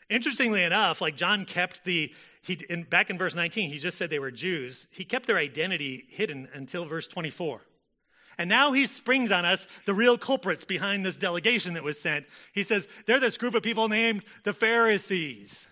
[0.10, 4.10] Interestingly enough, like John kept the, he, in, back in verse 19, he just said
[4.10, 4.88] they were Jews.
[4.92, 7.62] He kept their identity hidden until verse 24.
[8.38, 12.26] And now he springs on us the real culprits behind this delegation that was sent.
[12.52, 15.68] He says, they're this group of people named the Pharisees.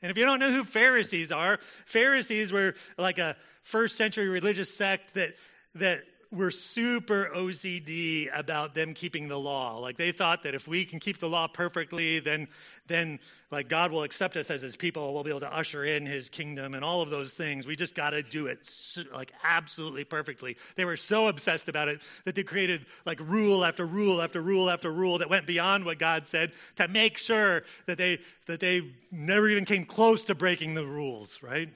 [0.00, 4.74] And if you don't know who Pharisees are, Pharisees were like a first century religious
[4.74, 5.34] sect that,
[5.74, 6.02] that
[6.34, 9.78] were super OCD about them keeping the law.
[9.78, 12.48] Like they thought that if we can keep the law perfectly, then
[12.86, 13.18] then
[13.50, 15.14] like God will accept us as his people.
[15.14, 17.66] We'll be able to usher in his kingdom and all of those things.
[17.66, 18.68] We just got to do it
[19.12, 20.56] like absolutely perfectly.
[20.76, 24.68] They were so obsessed about it that they created like rule after rule after rule
[24.68, 28.82] after rule that went beyond what God said to make sure that they that they
[29.10, 31.70] never even came close to breaking the rules, right?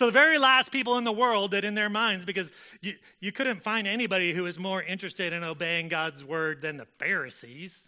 [0.00, 3.32] So, the very last people in the world that in their minds, because you, you
[3.32, 7.86] couldn't find anybody who was more interested in obeying God's word than the Pharisees.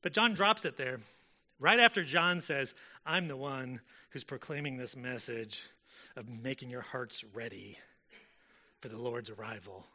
[0.00, 1.00] But John drops it there.
[1.58, 2.72] Right after John says,
[3.04, 5.64] I'm the one who's proclaiming this message
[6.14, 7.78] of making your hearts ready
[8.80, 9.86] for the Lord's arrival.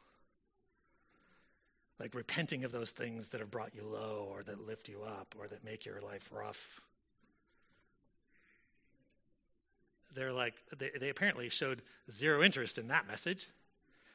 [2.02, 5.34] Like repenting of those things that have brought you low or that lift you up
[5.40, 6.82] or that make your life rough
[10.16, 13.50] they're like, they, they apparently showed zero interest in that message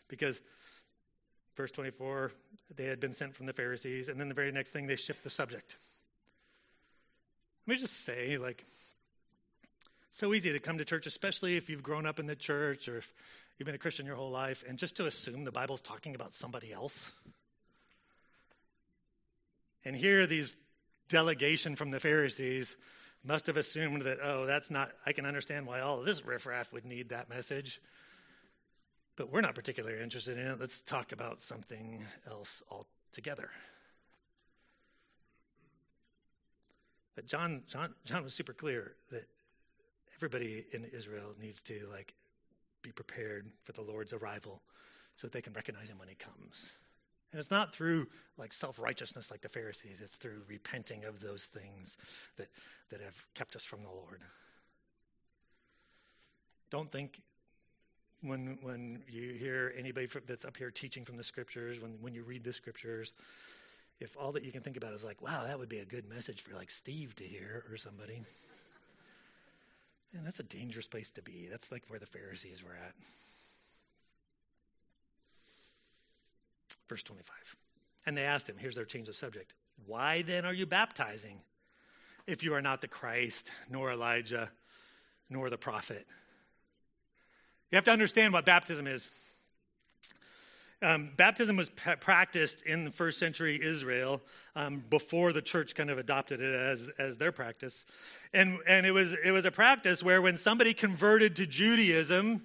[0.09, 0.41] because
[1.57, 2.33] verse 24,
[2.77, 5.25] they had been sent from the Pharisees, and then the very next thing, they shift
[5.25, 5.77] the subject.
[7.67, 8.65] Let me just say, like,
[10.11, 12.99] so easy to come to church, especially if you've grown up in the church or
[12.99, 13.13] if
[13.59, 16.33] you've been a Christian your whole life, and just to assume the Bible's talking about
[16.33, 17.13] somebody else.
[19.85, 20.57] And here, these
[21.09, 22.77] delegation from the Pharisees
[23.29, 26.73] must have assumed that, oh, that's not, I can understand why all of this riffraff
[26.73, 27.79] would need that message.
[29.17, 30.59] But we're not particularly interested in it.
[30.59, 33.51] Let's talk about something else altogether.
[37.15, 39.27] But John, John, John was super clear that
[40.17, 42.15] everybody in Israel needs to like
[42.81, 44.63] be prepared for the Lord's arrival
[45.17, 46.71] so that they can recognize him when he comes.
[47.33, 48.07] And it's not through
[48.39, 51.97] like self righteousness like the Pharisees, it's through repenting of those things
[52.37, 52.49] that,
[52.91, 54.23] that have kept us from the Lord.
[56.71, 57.21] Don't think
[58.23, 62.23] when, when you hear anybody that's up here teaching from the scriptures, when, when you
[62.25, 63.13] read the scriptures,
[64.01, 66.09] if all that you can think about is like, wow, that would be a good
[66.09, 68.23] message for like Steve to hear or somebody.
[70.15, 71.49] And that's a dangerous place to be.
[71.51, 72.95] That's like where the Pharisees were at.
[76.89, 77.57] Verse 25.
[78.07, 79.55] And they asked him, here's their change of subject.
[79.87, 81.41] Why then are you baptizing
[82.27, 84.51] if you are not the Christ, nor Elijah,
[85.29, 86.07] nor the prophet?
[87.71, 89.11] You have to understand what baptism is.
[90.81, 94.23] Um, baptism was p- practiced in the first century Israel
[94.55, 97.85] um, before the church kind of adopted it as, as their practice.
[98.33, 102.43] And, and it, was, it was a practice where when somebody converted to Judaism,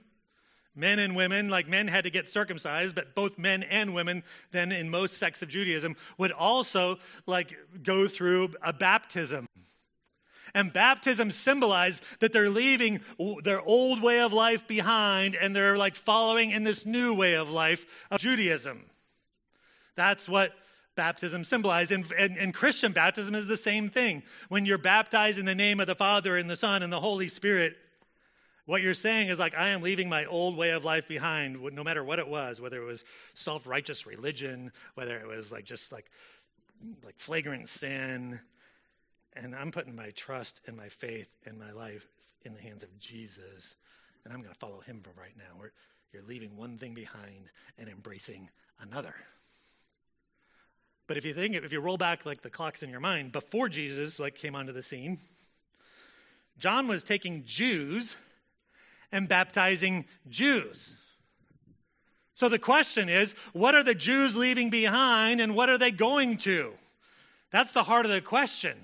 [0.76, 4.72] Men and women, like men had to get circumcised, but both men and women, then
[4.72, 9.48] in most sects of Judaism, would also like go through a baptism.
[10.56, 13.02] And baptism symbolized that they're leaving
[13.44, 17.52] their old way of life behind and they're like following in this new way of
[17.52, 18.86] life of Judaism.
[19.96, 20.54] That's what
[20.96, 21.92] baptism symbolized.
[21.92, 24.22] And, and, and, Christian baptism is the same thing.
[24.50, 27.28] When you're baptized in the name of the Father and the Son and the Holy
[27.28, 27.76] Spirit,
[28.66, 31.84] what you're saying is like, I am leaving my old way of life behind, no
[31.84, 35.92] matter what it was, whether it was self righteous religion, whether it was like just
[35.92, 36.10] like,
[37.04, 38.40] like flagrant sin.
[39.36, 42.08] And I'm putting my trust and my faith and my life
[42.46, 43.76] in the hands of Jesus.
[44.24, 45.58] And I'm going to follow him from right now.
[45.58, 45.72] Where
[46.14, 48.50] you're leaving one thing behind and embracing
[48.80, 49.16] another.
[51.08, 53.68] But if you think, if you roll back like the clocks in your mind, before
[53.68, 55.18] Jesus like came onto the scene,
[56.58, 58.16] John was taking Jews
[59.14, 60.98] and baptizing Jews.
[62.36, 66.38] So the question is, what are the Jews leaving behind and what are they going
[66.40, 66.74] to?
[67.52, 68.76] That's the heart of the question.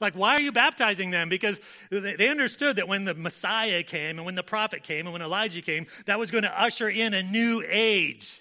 [0.00, 1.28] Like, why are you baptizing them?
[1.28, 5.20] Because they understood that when the Messiah came and when the prophet came and when
[5.20, 8.40] Elijah came, that was going to usher in a new age.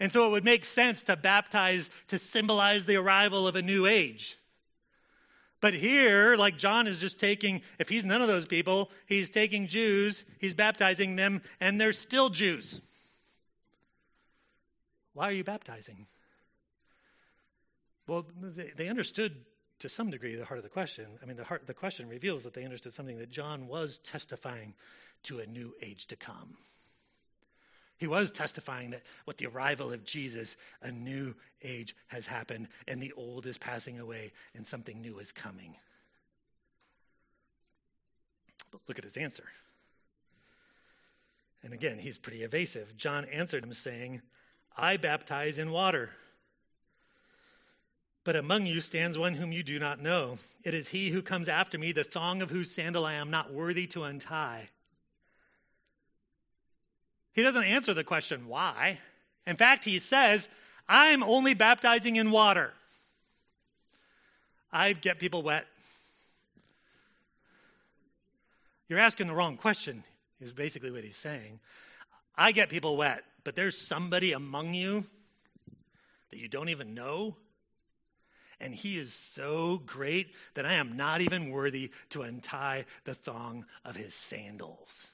[0.00, 3.86] And so it would make sense to baptize to symbolize the arrival of a new
[3.86, 4.36] age.
[5.60, 9.66] But here, like John is just taking, if he's none of those people, he's taking
[9.66, 12.80] Jews, he's baptizing them, and they're still Jews.
[15.12, 16.06] Why are you baptizing?
[18.06, 19.36] Well, they, they understood
[19.80, 21.06] to some degree the heart of the question.
[21.22, 24.74] I mean, the heart the question reveals that they understood something that John was testifying
[25.24, 26.56] to a new age to come.
[28.00, 33.00] He was testifying that with the arrival of Jesus, a new age has happened, and
[33.00, 35.76] the old is passing away, and something new is coming.
[38.70, 39.44] But look at his answer.
[41.62, 42.96] And again, he's pretty evasive.
[42.96, 44.22] John answered him, saying,
[44.74, 46.08] I baptize in water.
[48.24, 50.38] But among you stands one whom you do not know.
[50.64, 53.52] It is he who comes after me, the thong of whose sandal I am not
[53.52, 54.70] worthy to untie.
[57.40, 58.98] He doesn't answer the question, why?
[59.46, 60.46] In fact, he says,
[60.86, 62.74] I'm only baptizing in water.
[64.70, 65.64] I get people wet.
[68.90, 70.04] You're asking the wrong question,
[70.38, 71.60] is basically what he's saying.
[72.36, 75.06] I get people wet, but there's somebody among you
[76.30, 77.36] that you don't even know.
[78.60, 83.64] And he is so great that I am not even worthy to untie the thong
[83.82, 85.08] of his sandals.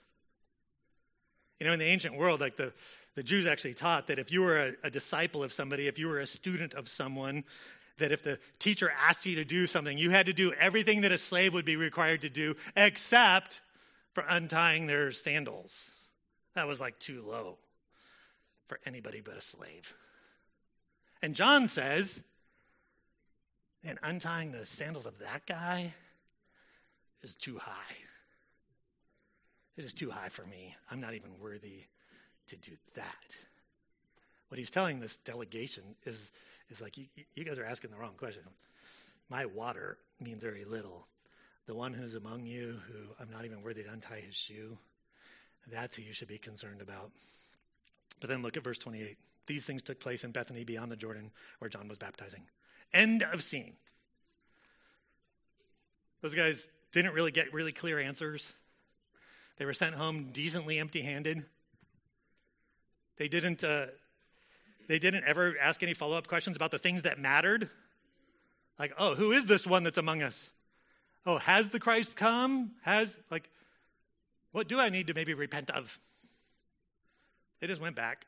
[1.60, 2.72] You know, in the ancient world, like the,
[3.14, 6.08] the Jews actually taught that if you were a, a disciple of somebody, if you
[6.08, 7.44] were a student of someone,
[7.98, 11.12] that if the teacher asked you to do something, you had to do everything that
[11.12, 13.60] a slave would be required to do, except
[14.12, 15.90] for untying their sandals.
[16.54, 17.58] That was like too low
[18.66, 19.94] for anybody but a slave.
[21.22, 22.22] And John says,
[23.82, 25.94] and untying the sandals of that guy
[27.22, 27.94] is too high.
[29.76, 30.74] It is too high for me.
[30.90, 31.84] I'm not even worthy
[32.48, 33.36] to do that.
[34.48, 36.30] What he's telling this delegation is,
[36.70, 38.42] is like, you, you guys are asking the wrong question.
[39.28, 41.06] My water means very little.
[41.66, 44.78] The one who's among you who I'm not even worthy to untie his shoe,
[45.70, 47.10] that's who you should be concerned about.
[48.20, 49.16] But then look at verse 28.
[49.46, 52.42] These things took place in Bethany beyond the Jordan where John was baptizing.
[52.94, 53.74] End of scene.
[56.22, 58.52] Those guys didn't really get really clear answers.
[59.56, 61.44] They were sent home decently empty handed.
[63.16, 63.86] They didn't, uh,
[64.88, 67.70] they didn't ever ask any follow up questions about the things that mattered.
[68.78, 70.50] Like, oh, who is this one that's among us?
[71.24, 72.72] Oh, has the Christ come?
[72.82, 73.48] Has, like,
[74.52, 75.98] what do I need to maybe repent of?
[77.60, 78.26] They just went back.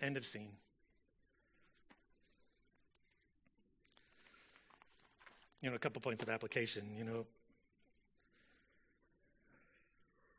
[0.00, 0.52] End of scene.
[5.60, 6.84] You know, a couple points of application.
[6.96, 7.26] You know,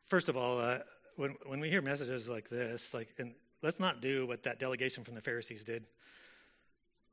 [0.08, 0.78] first of all, uh,
[1.16, 5.04] when, when we hear messages like this, like, and let's not do what that delegation
[5.04, 5.84] from the Pharisees did.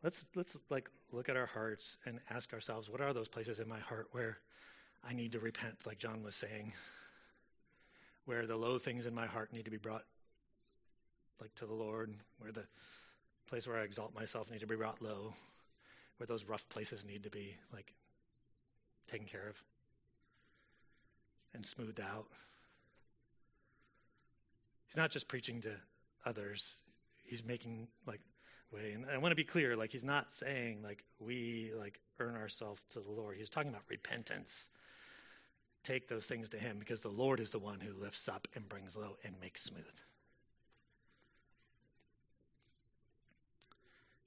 [0.03, 3.67] Let's, let's like look at our hearts and ask ourselves, what are those places in
[3.67, 4.37] my heart where
[5.07, 6.73] I need to repent, like John was saying,
[8.25, 10.03] where the low things in my heart need to be brought
[11.41, 12.65] like to the Lord, where the
[13.49, 15.33] place where I exalt myself need to be brought low,
[16.17, 17.93] where those rough places need to be like
[19.09, 19.61] taken care of
[21.53, 22.27] and smoothed out.
[24.87, 25.71] He's not just preaching to
[26.25, 26.75] others,
[27.23, 28.21] he's making like
[28.71, 28.91] way.
[28.93, 32.81] And I want to be clear, like he's not saying like we like earn ourselves
[32.93, 33.37] to the Lord.
[33.37, 34.69] He's talking about repentance.
[35.83, 38.67] Take those things to him because the Lord is the one who lifts up and
[38.67, 39.83] brings low and makes smooth.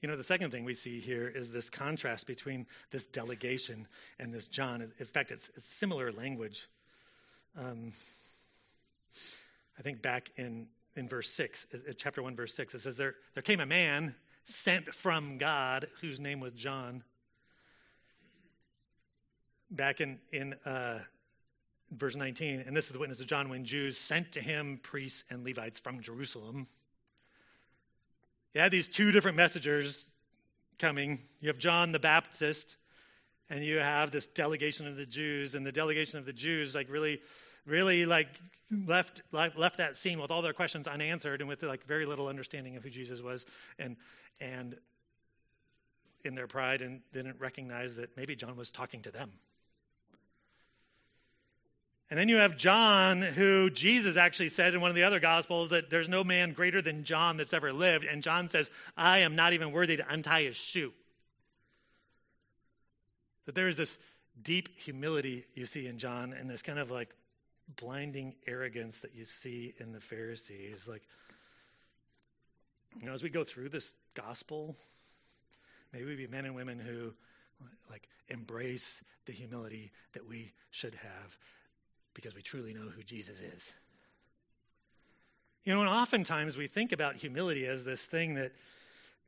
[0.00, 3.88] You know, the second thing we see here is this contrast between this delegation
[4.20, 4.80] and this John.
[4.80, 6.68] In fact, it's, it's similar language.
[7.58, 7.92] Um,
[9.78, 10.66] I think back in,
[10.96, 11.66] in verse 6,
[11.96, 16.18] chapter 1, verse 6, it says, there, there came a man sent from God, whose
[16.18, 17.04] name was John.
[19.70, 21.00] Back in, in uh,
[21.92, 25.22] verse 19, and this is the witness of John when Jews sent to him priests
[25.30, 26.66] and Levites from Jerusalem.
[28.54, 30.08] You had these two different messengers
[30.78, 31.20] coming.
[31.40, 32.76] You have John the Baptist,
[33.48, 36.90] and you have this delegation of the Jews, and the delegation of the Jews, like,
[36.90, 37.20] really
[37.68, 38.28] really like
[38.86, 42.76] left left that scene with all their questions unanswered and with like very little understanding
[42.76, 43.46] of who Jesus was
[43.78, 43.96] and
[44.40, 44.76] and
[46.24, 49.32] in their pride and didn't recognize that maybe John was talking to them.
[52.10, 55.68] And then you have John, who Jesus actually said in one of the other gospels
[55.68, 58.04] that there's no man greater than John that's ever lived.
[58.04, 60.92] And John says, I am not even worthy to untie his shoe.
[63.44, 63.98] That there is this
[64.42, 67.14] deep humility you see in John and this kind of like
[67.76, 70.88] blinding arrogance that you see in the Pharisees.
[70.88, 71.02] Like,
[72.98, 74.76] you know, as we go through this gospel,
[75.92, 77.12] maybe we be men and women who
[77.90, 81.36] like embrace the humility that we should have
[82.14, 83.74] because we truly know who Jesus is.
[85.64, 88.52] You know, and oftentimes we think about humility as this thing that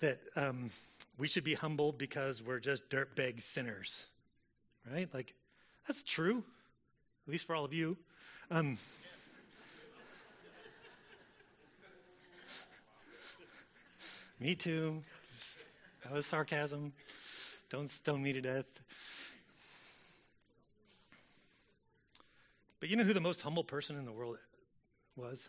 [0.01, 0.71] that um,
[1.19, 4.07] we should be humbled because we're just dirtbag sinners,
[4.91, 5.09] right?
[5.13, 5.35] Like
[5.87, 6.43] that's true,
[7.27, 7.99] at least for all of you.
[8.53, 8.79] Um,
[14.41, 15.03] me too.
[16.03, 16.93] That was sarcasm.
[17.69, 18.67] Don't stone me to death.
[22.81, 24.39] But you know who the most humble person in the world
[25.15, 25.49] was?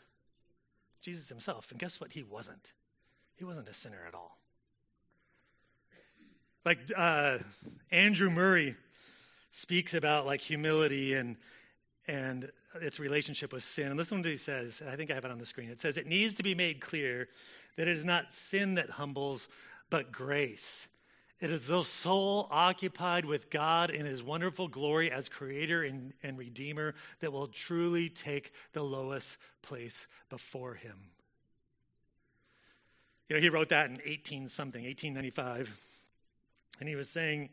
[1.01, 1.71] Jesus himself.
[1.71, 2.11] And guess what?
[2.11, 2.73] He wasn't.
[3.35, 4.37] He wasn't a sinner at all.
[6.63, 7.39] Like uh,
[7.89, 8.75] Andrew Murray
[9.49, 11.37] speaks about like humility and
[12.11, 12.51] and
[12.81, 13.87] its relationship with sin.
[13.87, 14.81] And listen to what he says.
[14.85, 15.69] I think I have it on the screen.
[15.69, 17.29] It says, It needs to be made clear
[17.77, 19.47] that it is not sin that humbles,
[19.89, 20.87] but grace.
[21.39, 26.37] It is the soul occupied with God in his wonderful glory as creator and, and
[26.37, 30.97] redeemer that will truly take the lowest place before him.
[33.27, 35.77] You know, he wrote that in 18 something, 1895.
[36.79, 37.49] And he was saying,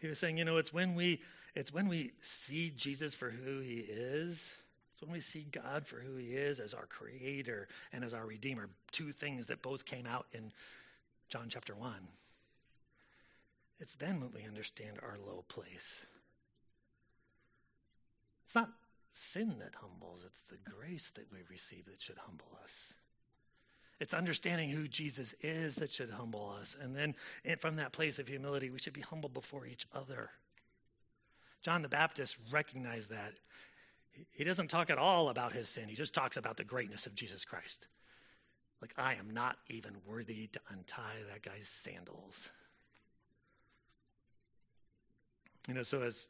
[0.00, 1.20] he was saying, you know, it's when we
[1.54, 4.52] it's when we see Jesus for who he is.
[4.92, 8.26] It's when we see God for who he is as our creator and as our
[8.26, 8.68] redeemer.
[8.92, 10.52] Two things that both came out in
[11.28, 11.92] John chapter 1.
[13.78, 16.04] It's then when we understand our low place.
[18.44, 18.70] It's not
[19.12, 22.94] sin that humbles, it's the grace that we receive that should humble us.
[23.98, 26.76] It's understanding who Jesus is that should humble us.
[26.80, 27.14] And then
[27.58, 30.30] from that place of humility, we should be humble before each other.
[31.62, 33.32] John the Baptist recognized that.
[34.32, 37.14] He doesn't talk at all about his sin, he just talks about the greatness of
[37.14, 37.86] Jesus Christ.
[38.80, 42.48] Like, I am not even worthy to untie that guy's sandals.
[45.68, 46.28] You know, so as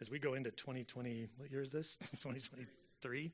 [0.00, 1.96] as we go into 2020, what year is this?
[2.22, 3.32] 2023?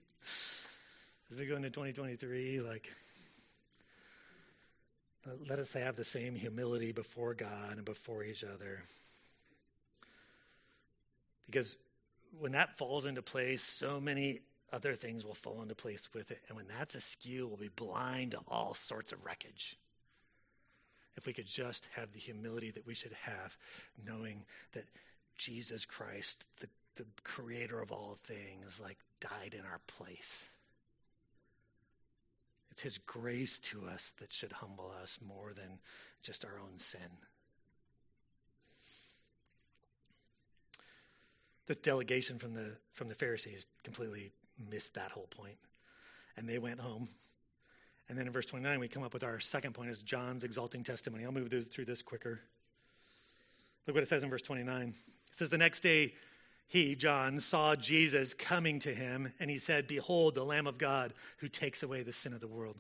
[1.31, 2.91] As we go into 2023, like,
[5.49, 8.83] let us have the same humility before God and before each other.
[11.51, 11.77] Because
[12.39, 14.41] when that falls into place, so many
[14.73, 16.41] other things will fall into place with it.
[16.49, 19.77] And when that's askew, we'll be blind to all sorts of wreckage.
[21.17, 23.57] If we could just have the humility that we should have,
[24.07, 24.85] knowing that
[25.37, 30.51] Jesus Christ, the, the creator of all things, like died in our place.
[32.71, 35.81] It's his grace to us that should humble us more than
[36.23, 37.01] just our own sin.
[41.67, 44.33] This delegation from the from the Pharisees completely
[44.71, 45.57] missed that whole point,
[46.37, 47.09] and they went home.
[48.09, 50.83] And then in verse 29, we come up with our second point is John's exalting
[50.83, 51.25] testimony.
[51.25, 52.41] I'll move through this quicker.
[53.87, 54.89] Look what it says in verse 29.
[54.89, 54.95] It
[55.31, 56.15] says, The next day,
[56.67, 61.15] he, John, saw Jesus coming to him, and he said, Behold, the Lamb of God
[61.39, 62.79] who takes away the sin of the world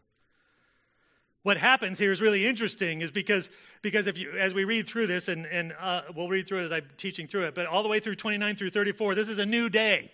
[1.42, 3.50] what happens here is really interesting is because
[3.82, 6.64] because if you as we read through this and and uh, we'll read through it
[6.64, 9.38] as i'm teaching through it but all the way through 29 through 34 this is
[9.38, 10.10] a new day.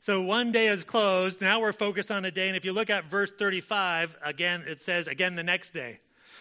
[0.00, 1.40] So one day is closed.
[1.40, 2.48] Now we're focused on a day.
[2.48, 6.00] And if you look at verse 35 again it says again the next day.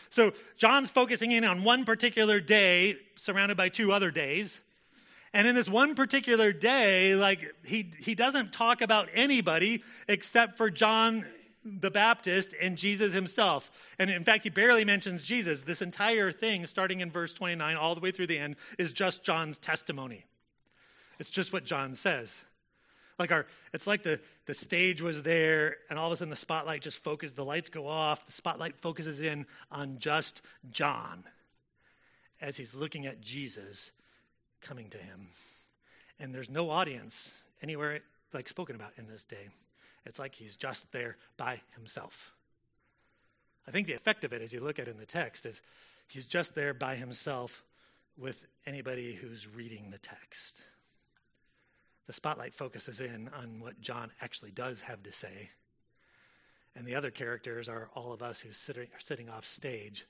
[0.09, 4.61] So john's focusing in on one particular day surrounded by two other days.
[5.35, 10.69] And in this one particular day like he he doesn't talk about anybody except for
[10.69, 11.25] john
[11.65, 13.71] the Baptist and Jesus himself.
[13.97, 15.61] And in fact, he barely mentions Jesus.
[15.61, 19.23] This entire thing, starting in verse 29 all the way through the end, is just
[19.23, 20.25] John's testimony.
[21.19, 22.41] It's just what John says.
[23.19, 26.35] like our it's like the the stage was there and all of a sudden the
[26.35, 30.41] spotlight just focused the lights go off the spotlight focuses in on just
[30.71, 31.23] john
[32.41, 33.91] as he's looking at jesus
[34.61, 35.27] coming to him
[36.19, 37.99] and there's no audience anywhere
[38.33, 39.49] like spoken about in this day
[40.05, 42.33] it's like he's just there by himself
[43.67, 45.61] i think the effect of it as you look at it in the text is
[46.07, 47.63] he's just there by himself
[48.17, 50.61] with anybody who's reading the text
[52.07, 55.51] the spotlight focuses in on what John actually does have to say.
[56.75, 60.05] And the other characters are all of us who are sitting off stage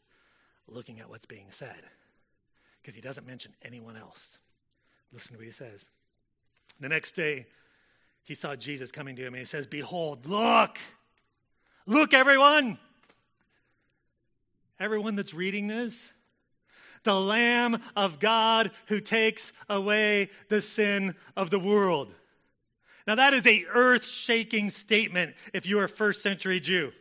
[0.68, 1.84] looking at what's being said.
[2.82, 4.38] Because he doesn't mention anyone else.
[5.12, 5.88] Listen to what he says.
[6.80, 7.46] The next day,
[8.24, 10.78] he saw Jesus coming to him and he says, Behold, look!
[11.86, 12.78] Look, everyone!
[14.80, 16.14] Everyone that's reading this,
[17.04, 22.14] the Lamb of God who takes away the sin of the world.
[23.06, 26.92] Now, that is a earth shaking statement if you are a first century Jew.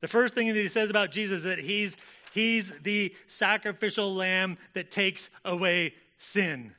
[0.00, 1.96] The first thing that he says about Jesus is that he's,
[2.32, 6.72] he's the sacrificial lamb that takes away sin.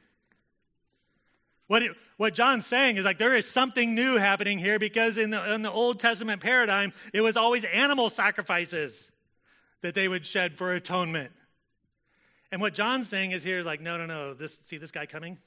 [1.70, 5.30] What, it, what John's saying is like there is something new happening here because in
[5.30, 9.12] the, in the Old Testament paradigm, it was always animal sacrifices
[9.82, 11.32] that they would shed for atonement.
[12.52, 14.34] And what John's saying is here is like, no, no, no.
[14.34, 15.38] This, see this guy coming?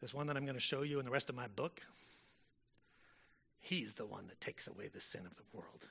[0.00, 1.80] This one that I'm going to show you in the rest of my book?
[3.60, 5.86] He's the one that takes away the sin of the world.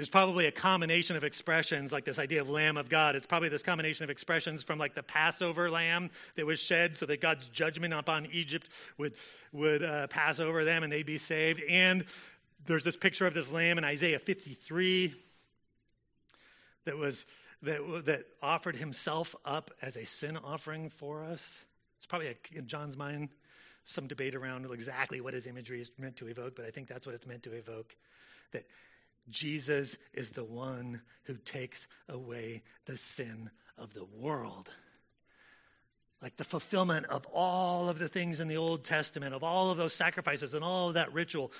[0.00, 3.16] There's probably a combination of expressions like this idea of Lamb of God.
[3.16, 7.04] It's probably this combination of expressions from like the Passover lamb that was shed so
[7.04, 9.12] that God's judgment upon Egypt would,
[9.52, 11.60] would uh, pass over them and they'd be saved.
[11.68, 12.06] And
[12.64, 15.12] there's this picture of this lamb in Isaiah 53
[16.86, 17.26] that was
[17.60, 21.60] that, that offered himself up as a sin offering for us.
[21.98, 23.28] It's probably a, in John's mind
[23.84, 27.04] some debate around exactly what his imagery is meant to evoke, but I think that's
[27.04, 27.94] what it's meant to evoke.
[28.52, 28.64] That
[29.28, 34.70] Jesus is the one who takes away the sin of the world.
[36.22, 39.78] Like the fulfillment of all of the things in the Old Testament, of all of
[39.78, 41.52] those sacrifices and all of that ritual,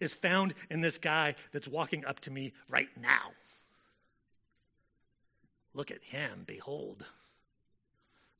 [0.00, 3.32] is found in this guy that's walking up to me right now.
[5.74, 6.44] Look at him.
[6.46, 7.04] Behold,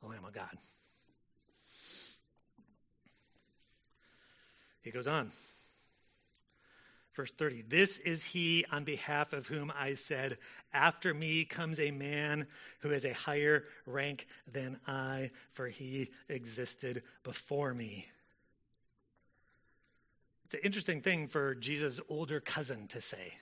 [0.00, 0.56] the Lamb of God.
[4.82, 5.30] He goes on.
[7.14, 10.38] Verse 30 This is he on behalf of whom I said,
[10.72, 12.46] After me comes a man
[12.80, 18.06] who has a higher rank than I, for he existed before me.
[20.44, 23.34] It's an interesting thing for Jesus' older cousin to say.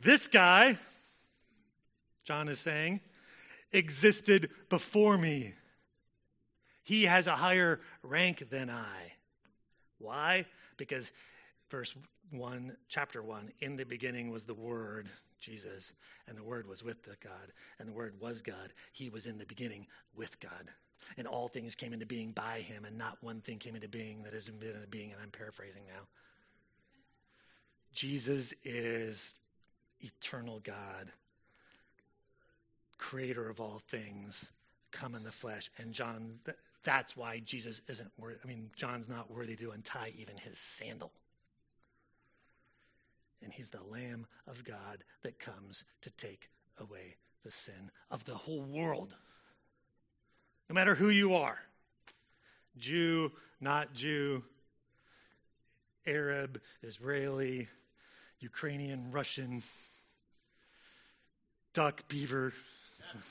[0.00, 0.78] This guy,
[2.24, 3.00] John is saying,
[3.72, 5.54] existed before me.
[6.84, 9.14] He has a higher rank than I.
[9.98, 10.46] Why?
[10.76, 11.10] Because
[11.70, 11.94] verse
[12.30, 15.08] 1, chapter 1, in the beginning was the Word,
[15.40, 15.92] Jesus,
[16.28, 18.72] and the Word was with the God, and the Word was God.
[18.92, 20.70] He was in the beginning with God.
[21.16, 24.22] And all things came into being by him, and not one thing came into being
[24.24, 26.02] that has been into being, and I'm paraphrasing now.
[27.92, 29.34] Jesus is
[30.00, 31.12] eternal God
[32.98, 34.50] creator of all things,
[34.90, 35.70] come in the flesh.
[35.78, 36.38] And John,
[36.82, 38.38] that's why Jesus isn't worthy.
[38.42, 41.12] I mean, John's not worthy to untie even his sandal.
[43.42, 48.34] And he's the Lamb of God that comes to take away the sin of the
[48.34, 49.14] whole world.
[50.68, 51.58] No matter who you are
[52.76, 54.42] Jew, not Jew,
[56.06, 57.68] Arab, Israeli,
[58.40, 59.62] Ukrainian, Russian,
[61.72, 62.52] duck, beaver,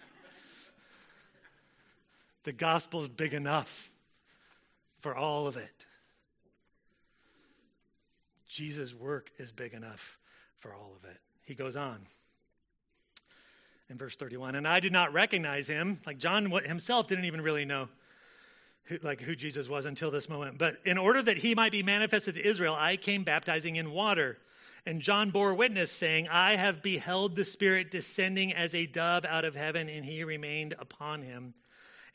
[2.44, 3.92] the gospel is big enough
[5.00, 5.86] for all of it.
[8.48, 10.18] Jesus' work is big enough
[10.58, 11.18] for all of it.
[11.44, 12.00] He goes on
[13.90, 17.66] in verse 31 and i did not recognize him like john himself didn't even really
[17.66, 17.88] know
[18.86, 21.84] who, like who jesus was until this moment but in order that he might be
[21.84, 24.40] manifested to israel i came baptizing in water
[24.88, 29.44] and John bore witness, saying, I have beheld the Spirit descending as a dove out
[29.44, 31.56] of heaven, and he remained upon him.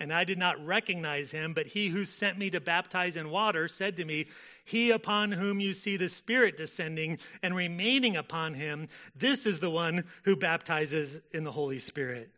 [0.00, 3.68] And I did not recognize him, but he who sent me to baptize in water
[3.68, 4.28] said to me,
[4.64, 9.70] He upon whom you see the Spirit descending and remaining upon him, this is the
[9.70, 12.32] one who baptizes in the Holy Spirit.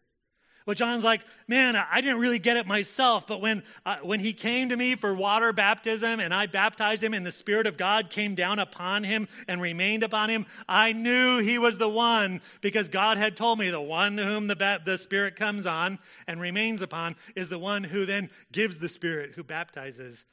[0.64, 3.26] But John's like, man, I didn't really get it myself.
[3.26, 7.14] But when, uh, when he came to me for water baptism and I baptized him
[7.14, 11.38] and the Spirit of God came down upon him and remained upon him, I knew
[11.38, 14.98] he was the one because God had told me the one to whom the, the
[14.98, 19.42] Spirit comes on and remains upon is the one who then gives the Spirit, who
[19.42, 20.24] baptizes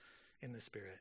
[0.42, 1.00] in the Spirit.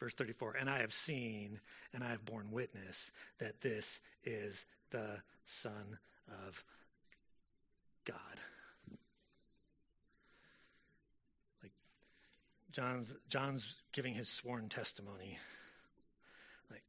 [0.00, 1.60] Verse 34 And I have seen
[1.92, 5.98] and I have borne witness that this is the Son
[6.46, 6.64] of
[8.04, 8.16] God.
[11.62, 11.72] Like
[12.72, 15.38] John's John's giving his sworn testimony.
[16.70, 16.84] Like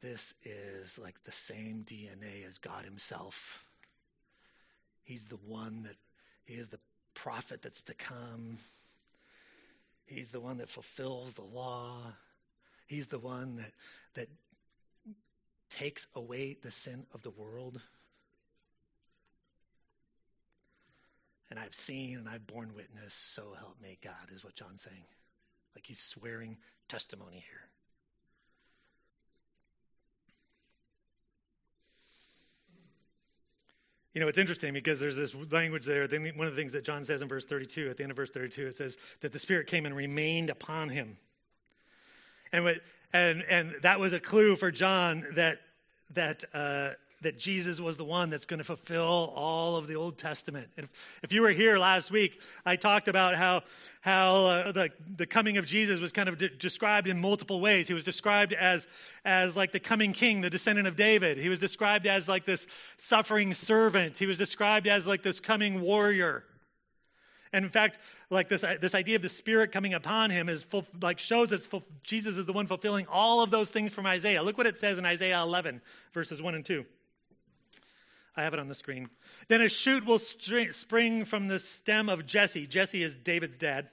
[0.00, 3.64] this is like the same DNA as God himself.
[5.02, 5.96] He's the one that
[6.44, 6.80] he is the
[7.14, 8.58] prophet that's to come.
[10.06, 12.14] He's the one that fulfills the law.
[12.86, 13.72] He's the one that
[14.14, 14.28] that
[15.70, 17.80] takes away the sin of the world.
[21.50, 25.04] And I've seen and I've borne witness, so help me God, is what John's saying.
[25.74, 27.70] Like he's swearing testimony here.
[34.14, 36.06] You know, it's interesting because there's this language there.
[36.08, 38.30] One of the things that John says in verse 32, at the end of verse
[38.30, 41.16] 32, it says that the Spirit came and remained upon him.
[42.52, 42.78] And, what,
[43.12, 45.60] and, and that was a clue for John that,
[46.14, 46.90] that uh,
[47.22, 50.68] that Jesus was the one that's going to fulfill all of the Old Testament.
[50.76, 53.62] And if, if you were here last week, I talked about how,
[54.00, 57.88] how uh, the, the coming of Jesus was kind of de- described in multiple ways.
[57.88, 58.86] He was described as,
[59.24, 61.36] as like the coming king, the descendant of David.
[61.36, 62.66] He was described as like this
[62.96, 64.16] suffering servant.
[64.16, 66.44] He was described as like this coming warrior.
[67.52, 67.98] And in fact,
[68.30, 71.66] like this, this idea of the Spirit coming upon him is full, like shows that
[72.04, 74.42] Jesus is the one fulfilling all of those things from Isaiah.
[74.42, 75.82] Look what it says in Isaiah 11,
[76.14, 76.86] verses 1 and 2.
[78.40, 79.10] I have it on the screen.
[79.48, 82.66] Then a shoot will spring from the stem of Jesse.
[82.66, 83.90] Jesse is David's dad.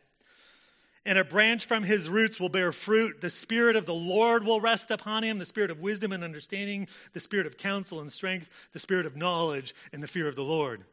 [1.05, 3.19] And a branch from his roots will bear fruit.
[3.19, 6.87] The Spirit of the Lord will rest upon him the Spirit of wisdom and understanding,
[7.11, 10.43] the Spirit of counsel and strength, the Spirit of knowledge and the fear of the
[10.43, 10.85] Lord.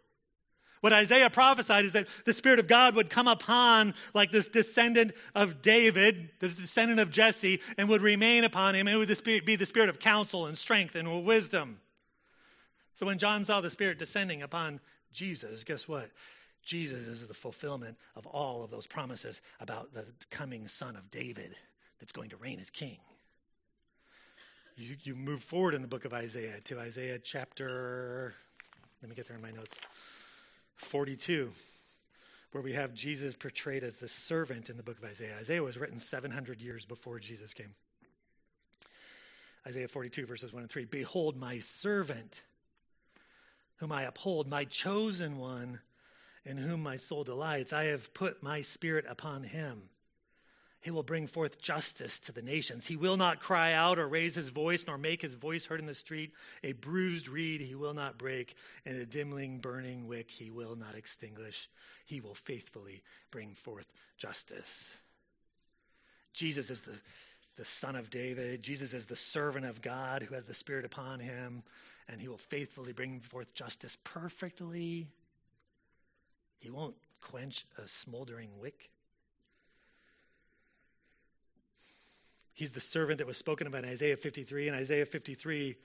[0.81, 5.13] What Isaiah prophesied is that the Spirit of God would come upon like this descendant
[5.35, 8.89] of David, this descendant of Jesse, and would remain upon him.
[8.89, 9.09] It would
[9.47, 11.79] be the Spirit of counsel and strength and wisdom.
[12.95, 14.81] So when John saw the Spirit descending upon
[15.13, 16.11] Jesus, guess what?
[16.63, 21.55] Jesus is the fulfillment of all of those promises about the coming son of David
[22.01, 22.99] that's going to reign as king.
[24.77, 28.35] You, you move forward in the book of Isaiah to Isaiah chapter,
[29.03, 29.77] let me get there in my notes,
[30.77, 31.53] 42,
[32.51, 35.37] where we have Jesus portrayed as the servant in the book of Isaiah.
[35.39, 37.75] Isaiah was written 700 years before Jesus came.
[39.67, 42.43] Isaiah 42, verses 1 and 3 Behold, my servant
[43.77, 45.81] whom I uphold, my chosen one,
[46.45, 47.73] in whom my soul delights.
[47.73, 49.89] I have put my spirit upon him.
[50.81, 52.87] He will bring forth justice to the nations.
[52.87, 55.87] He will not cry out or raise his voice, nor make his voice heard in
[55.87, 56.35] the street.
[56.63, 58.55] A bruised reed he will not break,
[58.85, 61.71] and a dimling burning wick he will not extinguish.
[62.05, 64.99] He will faithfully bring forth justice.
[66.35, 66.99] Jesus is the,
[67.57, 68.63] the Son of David.
[68.63, 71.63] Jesus is the servant of God who has the Spirit upon him
[72.09, 75.09] and he will faithfully bring forth justice perfectly.
[76.59, 78.91] He won't quench a smoldering wick.
[82.53, 84.69] He's the servant that was spoken about in Isaiah 53.
[84.69, 85.77] In Isaiah 53,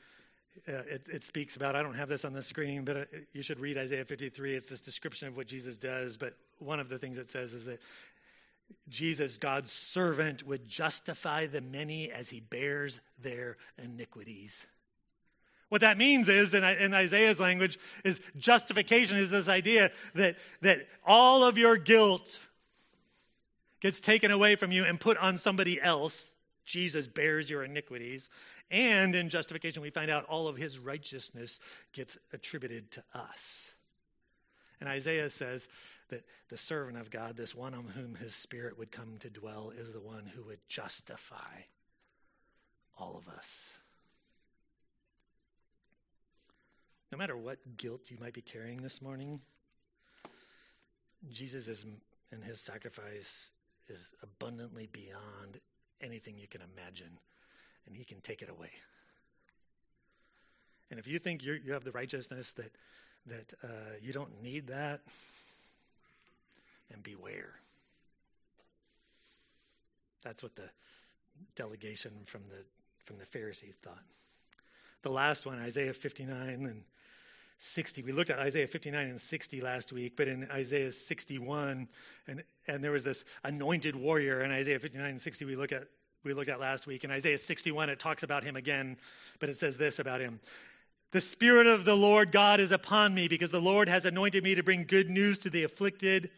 [0.68, 3.42] uh, it, it, speaks about, I don't have this on the screen, but uh, you
[3.42, 4.56] should read Isaiah 53.
[4.56, 6.16] It's this description of what Jesus does.
[6.16, 7.82] But one of the things it says is that
[8.88, 14.68] Jesus, God's servant, would justify the many as he bears their iniquities.
[15.70, 20.88] What that means is, in, in, Isaiah's language, is justification is this idea that, that
[21.06, 22.40] all of your guilt
[23.80, 26.36] gets taken away from you and put on somebody else.
[26.66, 28.30] Jesus bears your iniquities.
[28.72, 31.60] And in justification, we find out all of his righteousness
[31.94, 33.72] gets attributed to us.
[34.80, 35.68] And Isaiah says
[36.10, 39.72] that the servant of God, this one on whom his spirit would come to dwell,
[39.78, 41.64] is the one who would justify
[42.98, 43.74] all of us.
[47.09, 49.42] No matter what guilt you might be carrying this morning,
[51.30, 51.86] Jesus is,
[52.32, 53.52] and his sacrifice
[53.90, 55.60] is abundantly beyond
[56.00, 57.20] anything you can imagine,
[57.86, 58.72] and he can take it away.
[60.90, 62.72] And if you think you have the righteousness that,
[63.26, 63.68] that uh,
[64.02, 65.02] you don't need that,
[66.94, 67.56] and beware.
[70.24, 70.70] That's what the
[71.56, 72.64] delegation from the,
[73.04, 74.04] from the Pharisees thought.
[75.02, 76.84] The last one, Isaiah 59 and
[77.60, 78.04] 60.
[78.04, 81.90] We looked at Isaiah 59 and 60 last week, but in Isaiah 61,
[82.26, 85.84] and, and there was this anointed warrior in Isaiah 59 and 60 we look at
[86.24, 87.06] we looked at last week.
[87.06, 88.98] In Isaiah 61, it talks about him again,
[89.40, 90.42] but it says this about him.
[91.12, 94.54] The Spirit of the Lord God is upon me because the Lord has anointed me
[94.56, 96.30] to bring good news to the afflicted.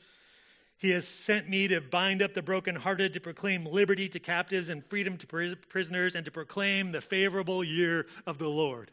[0.78, 4.86] He has sent me to bind up the brokenhearted, to proclaim liberty to captives and
[4.86, 8.92] freedom to prisoners, and to proclaim the favorable year of the Lord.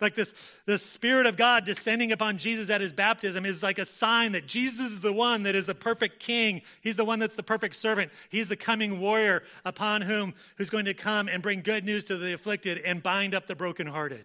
[0.00, 0.34] Like this,
[0.64, 4.46] the Spirit of God descending upon Jesus at his baptism is like a sign that
[4.46, 6.62] Jesus is the one that is the perfect king.
[6.80, 8.10] He's the one that's the perfect servant.
[8.30, 12.16] He's the coming warrior upon whom who's going to come and bring good news to
[12.16, 14.24] the afflicted and bind up the brokenhearted.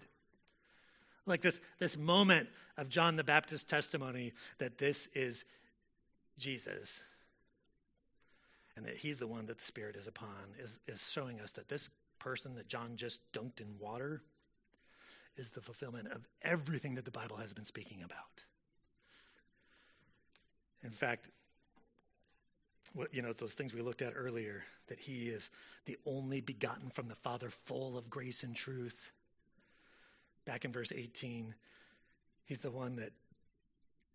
[1.25, 2.47] Like this, this moment
[2.77, 5.43] of John the Baptist's testimony that this is
[6.37, 7.01] Jesus
[8.77, 11.67] and that he's the one that the Spirit is upon is, is showing us that
[11.67, 14.21] this person that John just dunked in water
[15.37, 18.45] is the fulfillment of everything that the Bible has been speaking about.
[20.83, 21.29] In fact,
[22.93, 25.49] what, you know, it's those things we looked at earlier that he is
[25.85, 29.11] the only begotten from the Father, full of grace and truth.
[30.45, 31.55] Back in verse 18,
[32.45, 33.11] he's the one that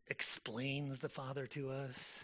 [0.08, 2.18] explains the Father to us.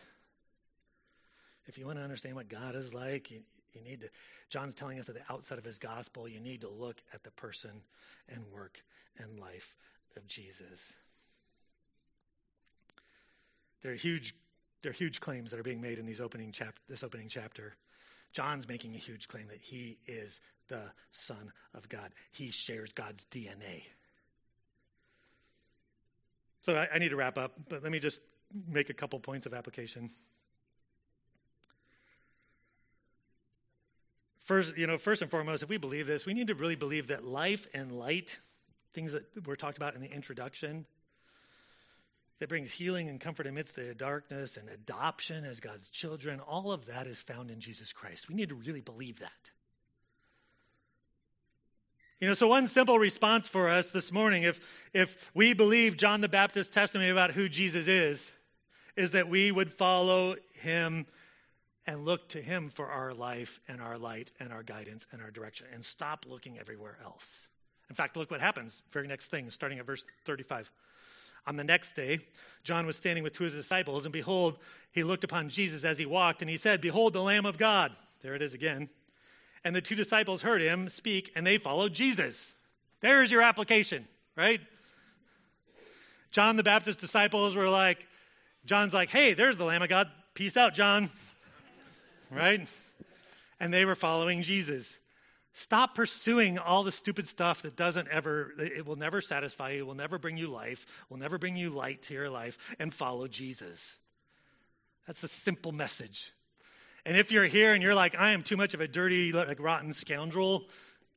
[1.67, 3.41] If you want to understand what God is like, you,
[3.77, 4.09] you need to,
[4.49, 7.31] John's telling us at the outset of his gospel, you need to look at the
[7.31, 7.83] person
[8.29, 8.83] and work
[9.19, 9.77] and life
[10.17, 10.95] of Jesus.
[13.83, 14.35] There are huge,
[14.83, 17.77] there are huge claims that are being made in these opening chap- this opening chapter.
[18.33, 22.11] John's making a huge claim that he is the Son of God.
[22.33, 23.85] He shares God's DNA.
[26.63, 28.21] So I, I need to wrap up, but let me just
[28.69, 30.11] make a couple points of application.
[34.47, 37.09] First, you know, first and foremost, if we believe this, we need to really believe
[37.09, 38.39] that life and light,
[38.95, 40.87] things that were talked about in the introduction,
[42.39, 46.87] that brings healing and comfort amidst the darkness and adoption as God's children, all of
[46.87, 48.29] that is found in Jesus Christ.
[48.29, 49.51] We need to really believe that.
[52.21, 56.21] You know, so one simple response for us this morning, if if we believe John
[56.21, 58.31] the Baptist's testimony about who Jesus is,
[58.95, 61.07] is that we would follow him
[61.87, 65.31] and look to Him for our life and our light and our guidance and our
[65.31, 67.49] direction and stop looking everywhere else.
[67.89, 68.83] In fact, look what happens.
[68.91, 70.71] Very next thing, starting at verse 35.
[71.47, 72.19] On the next day,
[72.65, 74.59] John was standing with two of his disciples, and behold,
[74.91, 77.93] he looked upon Jesus as he walked, and he said, Behold, the Lamb of God.
[78.23, 78.89] There it is again.
[79.63, 82.55] And the two disciples heard him speak, and they followed Jesus.
[83.01, 84.61] There's your application, right?
[86.33, 88.07] John the Baptist disciples were like,
[88.65, 90.09] John's like, hey, there's the Lamb of God.
[90.35, 91.11] Peace out, John
[92.31, 92.67] right?
[93.61, 94.99] And they were following Jesus.
[95.53, 99.95] Stop pursuing all the stupid stuff that doesn't ever, it will never satisfy you, will
[99.95, 103.99] never bring you life, will never bring you light to your life, and follow Jesus.
[105.07, 106.33] That's the simple message.
[107.07, 109.61] And if you're here and you're like, I am too much of a dirty, like
[109.61, 110.69] rotten scoundrel,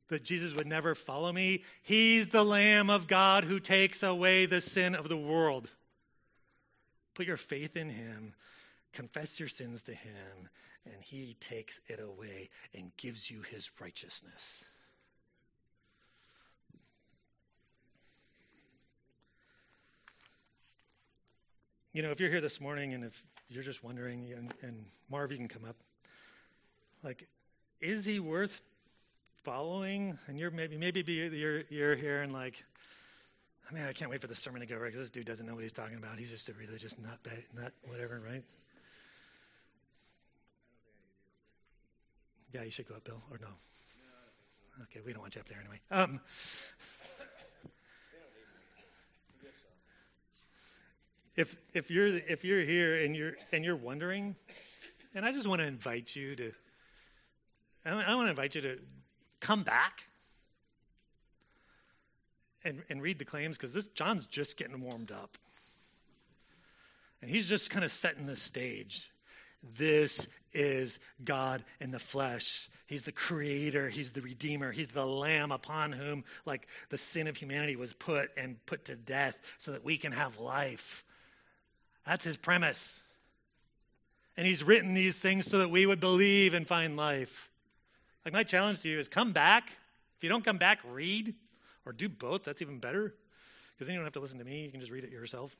[0.08, 4.60] that Jesus would never follow me, he's the Lamb of God who takes away the
[4.60, 5.68] sin of the world.
[7.14, 8.34] Put your faith in him,
[8.92, 10.48] confess your sins to him,
[10.84, 14.64] and he takes it away and gives you his righteousness.
[21.92, 25.32] You know, if you're here this morning and if you're just wondering, and, and Marv,
[25.32, 25.74] you can come up,
[27.02, 27.26] like,
[27.80, 28.60] is he worth
[29.42, 30.16] following?
[30.28, 32.62] And you're maybe maybe you're you're here and like,
[33.68, 35.46] I mean, I can't wait for the sermon to go right because this dude doesn't
[35.46, 36.16] know what he's talking about.
[36.16, 37.18] He's just a religious nut,
[37.56, 38.44] nut, whatever, right?
[42.52, 43.48] Yeah, you should go up, Bill, or no?
[44.84, 45.80] Okay, we don't want you up there anyway.
[45.90, 46.20] Um,
[51.36, 54.34] if if you're if you're here and you're and you're wondering,
[55.14, 56.52] and I just want to invite you to,
[57.86, 58.78] I, I want to invite you to
[59.38, 60.08] come back
[62.64, 65.38] and and read the claims because this John's just getting warmed up,
[67.22, 69.08] and he's just kind of setting the stage.
[69.62, 72.68] This is God in the flesh.
[72.86, 77.36] He's the creator, he's the redeemer, he's the lamb upon whom like the sin of
[77.36, 81.04] humanity was put and put to death so that we can have life.
[82.06, 83.00] That's his premise.
[84.36, 87.50] And he's written these things so that we would believe and find life.
[88.24, 89.70] Like my challenge to you is come back.
[90.16, 91.34] If you don't come back, read
[91.86, 92.44] or do both.
[92.44, 93.14] That's even better.
[93.74, 94.64] Because then you don't have to listen to me.
[94.64, 95.54] You can just read it yourself.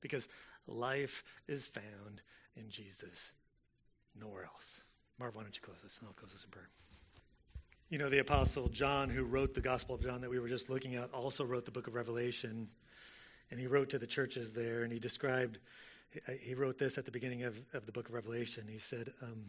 [0.00, 0.28] Because
[0.66, 2.22] life is found
[2.56, 3.32] in Jesus,
[4.18, 4.82] nowhere else.
[5.18, 6.68] Marv, why don't you close this and I'll close this in prayer.
[7.88, 10.68] You know, the Apostle John, who wrote the Gospel of John that we were just
[10.68, 12.68] looking at, also wrote the book of Revelation.
[13.50, 15.58] And he wrote to the churches there, and he described,
[16.40, 18.64] he wrote this at the beginning of, of the book of Revelation.
[18.68, 19.44] He said, um,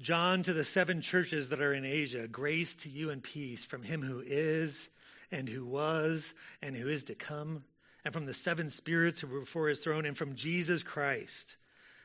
[0.00, 3.82] John to the seven churches that are in Asia, grace to you and peace from
[3.82, 4.88] him who is,
[5.30, 6.32] and who was,
[6.62, 7.64] and who is to come,
[8.06, 11.56] and from the seven spirits who were before his throne, and from Jesus Christ,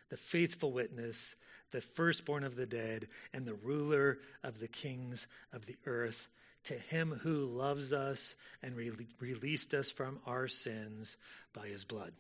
[0.10, 1.36] the faithful witness
[1.70, 6.28] the firstborn of the dead, and the ruler of the kings of the earth,
[6.66, 11.18] to him who loves us and re- released us from our sins
[11.54, 12.12] by his blood.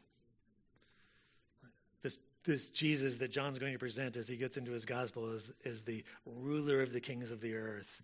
[2.01, 5.51] This, this Jesus that John's going to present as he gets into his gospel is,
[5.65, 8.01] is the ruler of the kings of the earth,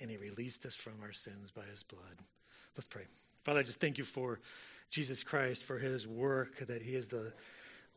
[0.00, 2.16] and he released us from our sins by his blood.
[2.76, 3.06] Let's pray.
[3.46, 4.40] Father, I just thank you for
[4.90, 7.32] Jesus Christ, for his work, that he is the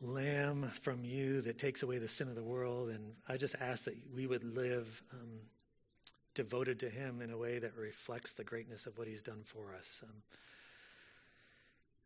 [0.00, 2.90] Lamb from you that takes away the sin of the world.
[2.90, 5.40] And I just ask that we would live um,
[6.36, 9.74] devoted to Him in a way that reflects the greatness of what He's done for
[9.76, 10.00] us.
[10.04, 10.22] Um,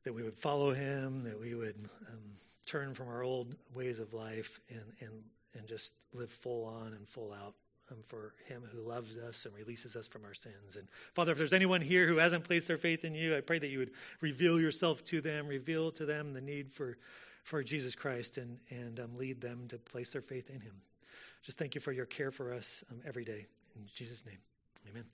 [0.05, 1.77] that we would follow Him, that we would
[2.09, 5.23] um, turn from our old ways of life and, and,
[5.59, 7.53] and just live full on and full out
[8.03, 10.77] for him who loves us and releases us from our sins.
[10.77, 13.59] And Father, if there's anyone here who hasn't placed their faith in you, I pray
[13.59, 16.97] that you would reveal yourself to them, reveal to them the need for
[17.45, 20.73] for Jesus Christ and, and um, lead them to place their faith in him.
[21.43, 23.47] Just thank you for your care for us um, every day.
[23.77, 24.39] In Jesus' name,
[24.91, 25.05] amen.